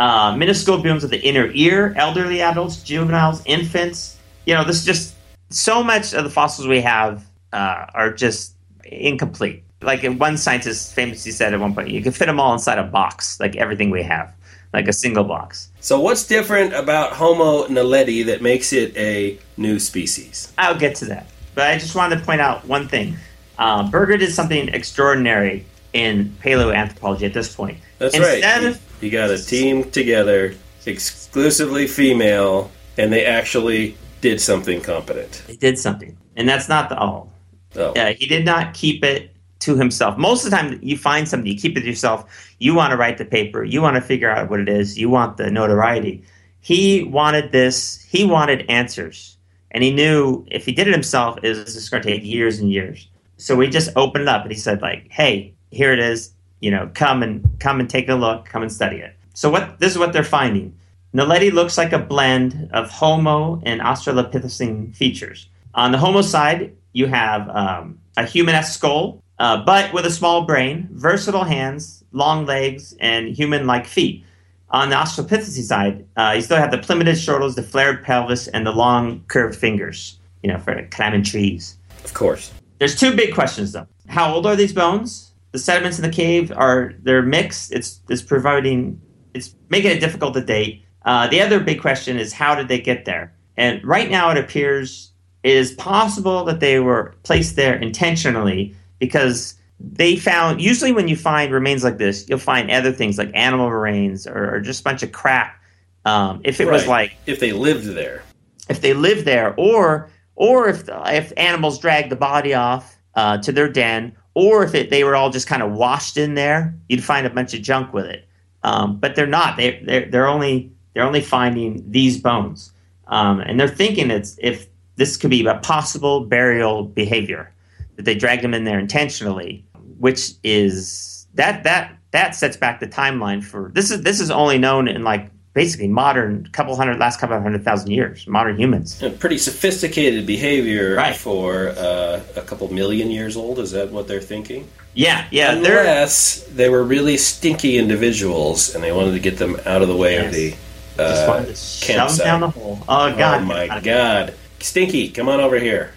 [0.00, 4.18] uh, minuscule bones of the inner ear, elderly adults, juveniles, infants.
[4.46, 5.14] You know, this is just
[5.50, 8.54] so much of the fossils we have uh, are just
[8.84, 9.62] incomplete.
[9.82, 12.82] Like one scientist famously said at one point, you can fit them all inside a
[12.82, 14.32] box, like everything we have,
[14.74, 15.70] like a single box.
[15.80, 20.52] So, what's different about Homo naledi that makes it a new species?
[20.58, 21.26] I'll get to that.
[21.54, 23.16] But I just wanted to point out one thing.
[23.58, 27.78] Uh, Berger did something extraordinary in paleoanthropology at this point.
[27.98, 28.70] That's Instead right.
[28.72, 30.54] of- You, got a team together,
[30.86, 35.42] exclusively female, and they actually did something competent.
[35.46, 36.16] They did something.
[36.36, 37.32] And that's not the all.
[37.76, 39.29] Oh, Uh, he did not keep it
[39.60, 40.18] to himself.
[40.18, 42.54] Most of the time, you find something, you keep it to yourself.
[42.58, 43.62] You want to write the paper.
[43.64, 44.98] You want to figure out what it is.
[44.98, 46.24] You want the notoriety.
[46.60, 48.02] He wanted this.
[48.02, 49.36] He wanted answers,
[49.70, 52.58] and he knew if he did it himself, it was just going to take years
[52.58, 53.08] and years.
[53.38, 56.32] So we just opened it up, and he said, like, "Hey, here it is.
[56.60, 58.44] You know, come and come and take a look.
[58.44, 59.78] Come and study it." So what?
[59.78, 60.76] This is what they're finding.
[61.14, 65.48] Naledi looks like a blend of Homo and Australopithecine features.
[65.74, 70.42] On the Homo side, you have um, a human-esque skull, uh, but with a small
[70.42, 74.22] brain, versatile hands, long legs, and human-like feet.
[74.68, 78.66] On the Australopithecine side, uh, you still have the plummeted shoulders, the flared pelvis, and
[78.66, 80.18] the long curved fingers.
[80.42, 81.76] You know, for climbing trees.
[82.04, 82.52] of course.
[82.78, 83.86] There's two big questions though.
[84.08, 85.32] How old are these bones?
[85.52, 87.72] The sediments in the cave are they're mixed.
[87.72, 89.00] It's it's providing
[89.34, 90.82] it's making it difficult to date.
[91.04, 93.34] Uh, the other big question is how did they get there?
[93.56, 95.12] And right now it appears
[95.42, 101.16] it is possible that they were placed there intentionally because they found usually when you
[101.16, 104.84] find remains like this, you'll find other things like animal remains or, or just a
[104.84, 105.56] bunch of crap.
[106.04, 108.22] Um, if it was like If they lived there.
[108.68, 113.52] if they lived there, or or if if animals drag the body off uh, to
[113.52, 117.04] their den, or if it, they were all just kind of washed in there, you'd
[117.04, 118.26] find a bunch of junk with it.
[118.62, 119.56] Um, but they're not.
[119.56, 122.72] They they're, they're only they're only finding these bones,
[123.08, 127.52] um, and they're thinking it's if this could be a possible burial behavior
[128.00, 129.62] that they dragged them in there intentionally,
[129.98, 134.56] which is that that that sets back the timeline for this is this is only
[134.58, 139.10] known in like basically modern couple hundred last couple hundred thousand years modern humans A
[139.10, 141.14] pretty sophisticated behavior Right.
[141.14, 143.58] for uh, a couple million years old.
[143.58, 144.66] Is that what they're thinking?
[144.94, 149.56] yeah yeah they're Unless they were really stinky individuals and they wanted to get them
[149.66, 150.50] out of the way of the
[150.96, 154.34] just uh, wanted to shove them down the hole oh god Oh my god.
[154.58, 155.92] Stinky, come on over here.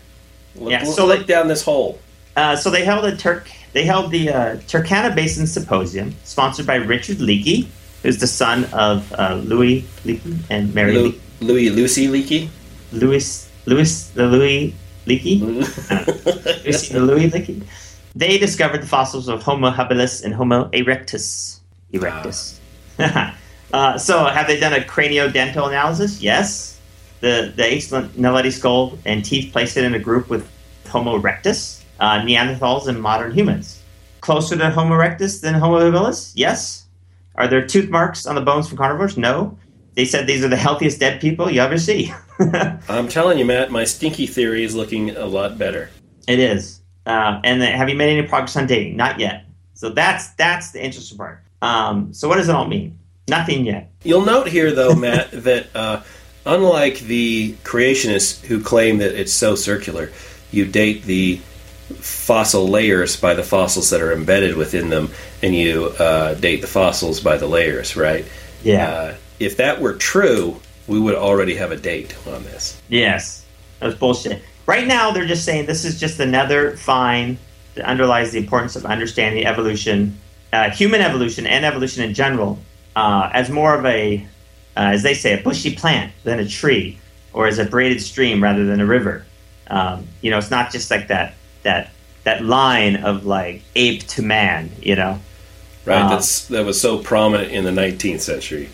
[0.56, 1.99] Yeah, so look like- down this hole.
[2.36, 3.49] Uh, so they held a Turk.
[3.74, 7.68] They held the uh, Turkana Basin Symposium, sponsored by Richard Leakey,
[8.01, 11.20] who's the son of uh, Louis Leakey and Mary Lu- Leakey.
[11.41, 12.49] Louis Lucy Leakey.
[12.91, 14.74] Louis, Louis, the Louis
[15.06, 17.64] Leakey, Louis, the Louis Leakey.
[18.16, 21.60] They discovered the fossils of Homo habilis and Homo erectus.
[21.91, 22.60] Erectus.
[23.74, 26.22] uh, so, have they done a craniodental analysis?
[26.22, 26.73] Yes.
[27.24, 27.64] The the
[28.18, 30.46] Naledi skull and teeth place it in a group with
[30.90, 33.82] Homo erectus, uh, Neanderthals, and modern humans.
[34.20, 36.34] Closer to Homo erectus than Homo habilis?
[36.36, 36.86] Yes.
[37.36, 39.16] Are there tooth marks on the bones from carnivores?
[39.16, 39.58] No.
[39.94, 42.14] They said these are the healthiest dead people you ever see.
[42.90, 45.92] I'm telling you, Matt, my stinky theory is looking a lot better.
[46.28, 46.82] It is.
[47.06, 48.98] Uh, and then, have you made any progress on dating?
[48.98, 49.46] Not yet.
[49.76, 51.42] So that's that's the interesting part.
[51.62, 53.00] Um, so what does it all mean?
[53.30, 53.94] Nothing yet.
[54.04, 56.02] You'll note here, though, Matt, that uh,
[56.46, 60.12] unlike the creationists who claim that it's so circular,
[60.52, 61.38] you date the
[61.96, 65.10] fossil layers by the fossils that are embedded within them,
[65.41, 68.26] and you uh, date the fossils by the layers, right?
[68.88, 72.82] Uh, if that were true, we would already have a date on this.
[72.89, 73.41] yes.
[73.80, 74.41] That was bullshit.
[74.66, 77.38] Right now, they're just saying this is just another fine
[77.76, 80.18] that underlies the importance of understanding evolution,
[80.54, 82.60] uh, human evolution, and evolution in general,
[82.96, 84.26] uh, as more of a,
[84.76, 87.00] uh, as they say, a bushy plant than a tree,
[87.34, 89.26] or as a braided stream rather than a river.
[89.68, 91.92] Um, you know, it's not just like that that
[92.24, 94.72] that line of like ape to man.
[94.82, 95.20] You know.
[95.86, 96.02] Right?
[96.02, 98.70] Uh, That's that was so prominent in the 19th century.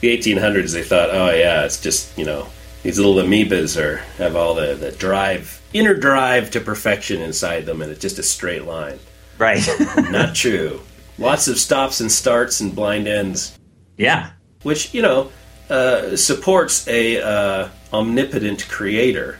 [0.00, 2.48] The 1800s, they thought, oh yeah, it's just you know
[2.82, 7.82] these little amoebas are have all the the drive, inner drive to perfection inside them,
[7.82, 8.98] and it's just a straight line.
[9.38, 9.66] Right.
[10.10, 10.80] Not true.
[11.18, 13.58] Lots of stops and starts and blind ends,
[13.96, 14.30] yeah.
[14.62, 15.30] which you know
[15.70, 19.38] uh, supports a uh, omnipotent creator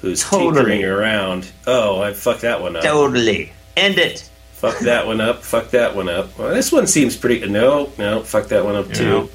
[0.00, 0.54] who's Totally.
[0.54, 1.50] tinkering around.
[1.66, 2.82] Oh, I fucked that one up.
[2.82, 3.52] Totally.
[3.76, 4.28] End it.
[4.52, 5.42] Fuck that one up.
[5.42, 6.36] Fuck that one up.
[6.36, 7.46] Well, this one seems pretty.
[7.48, 8.22] No, no.
[8.22, 9.30] Fuck that one up too.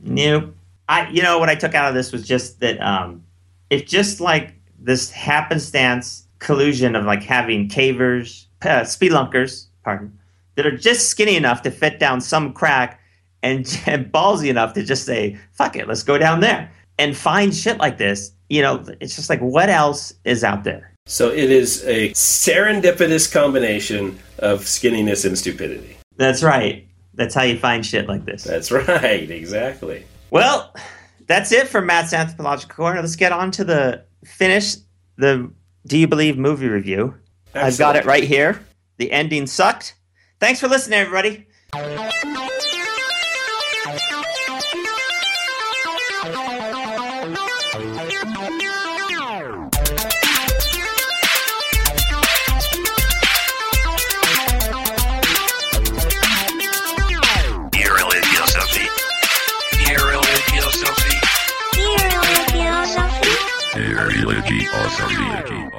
[0.00, 0.54] Nope.
[0.88, 3.24] I you know what I took out of this was just that um
[3.70, 10.18] if just like this happenstance collusion of like having cavers, uh, speedlunkers, pardon,
[10.54, 13.00] that are just skinny enough to fit down some crack
[13.46, 17.54] and, and ballsy enough to just say, fuck it, let's go down there and find
[17.54, 18.32] shit like this.
[18.48, 20.92] You know, it's just like, what else is out there?
[21.06, 25.96] So it is a serendipitous combination of skinniness and stupidity.
[26.16, 26.86] That's right.
[27.14, 28.44] That's how you find shit like this.
[28.44, 30.04] That's right, exactly.
[30.30, 30.74] Well,
[31.26, 33.00] that's it for Matt's Anthropological Corner.
[33.00, 34.76] Let's get on to the finish
[35.16, 35.50] the
[35.86, 37.14] Do You Believe movie review.
[37.54, 37.66] Excellent.
[37.66, 38.60] I've got it right here.
[38.98, 39.94] The ending sucked.
[40.40, 41.46] Thanks for listening, everybody.
[64.98, 65.75] Religiosophy.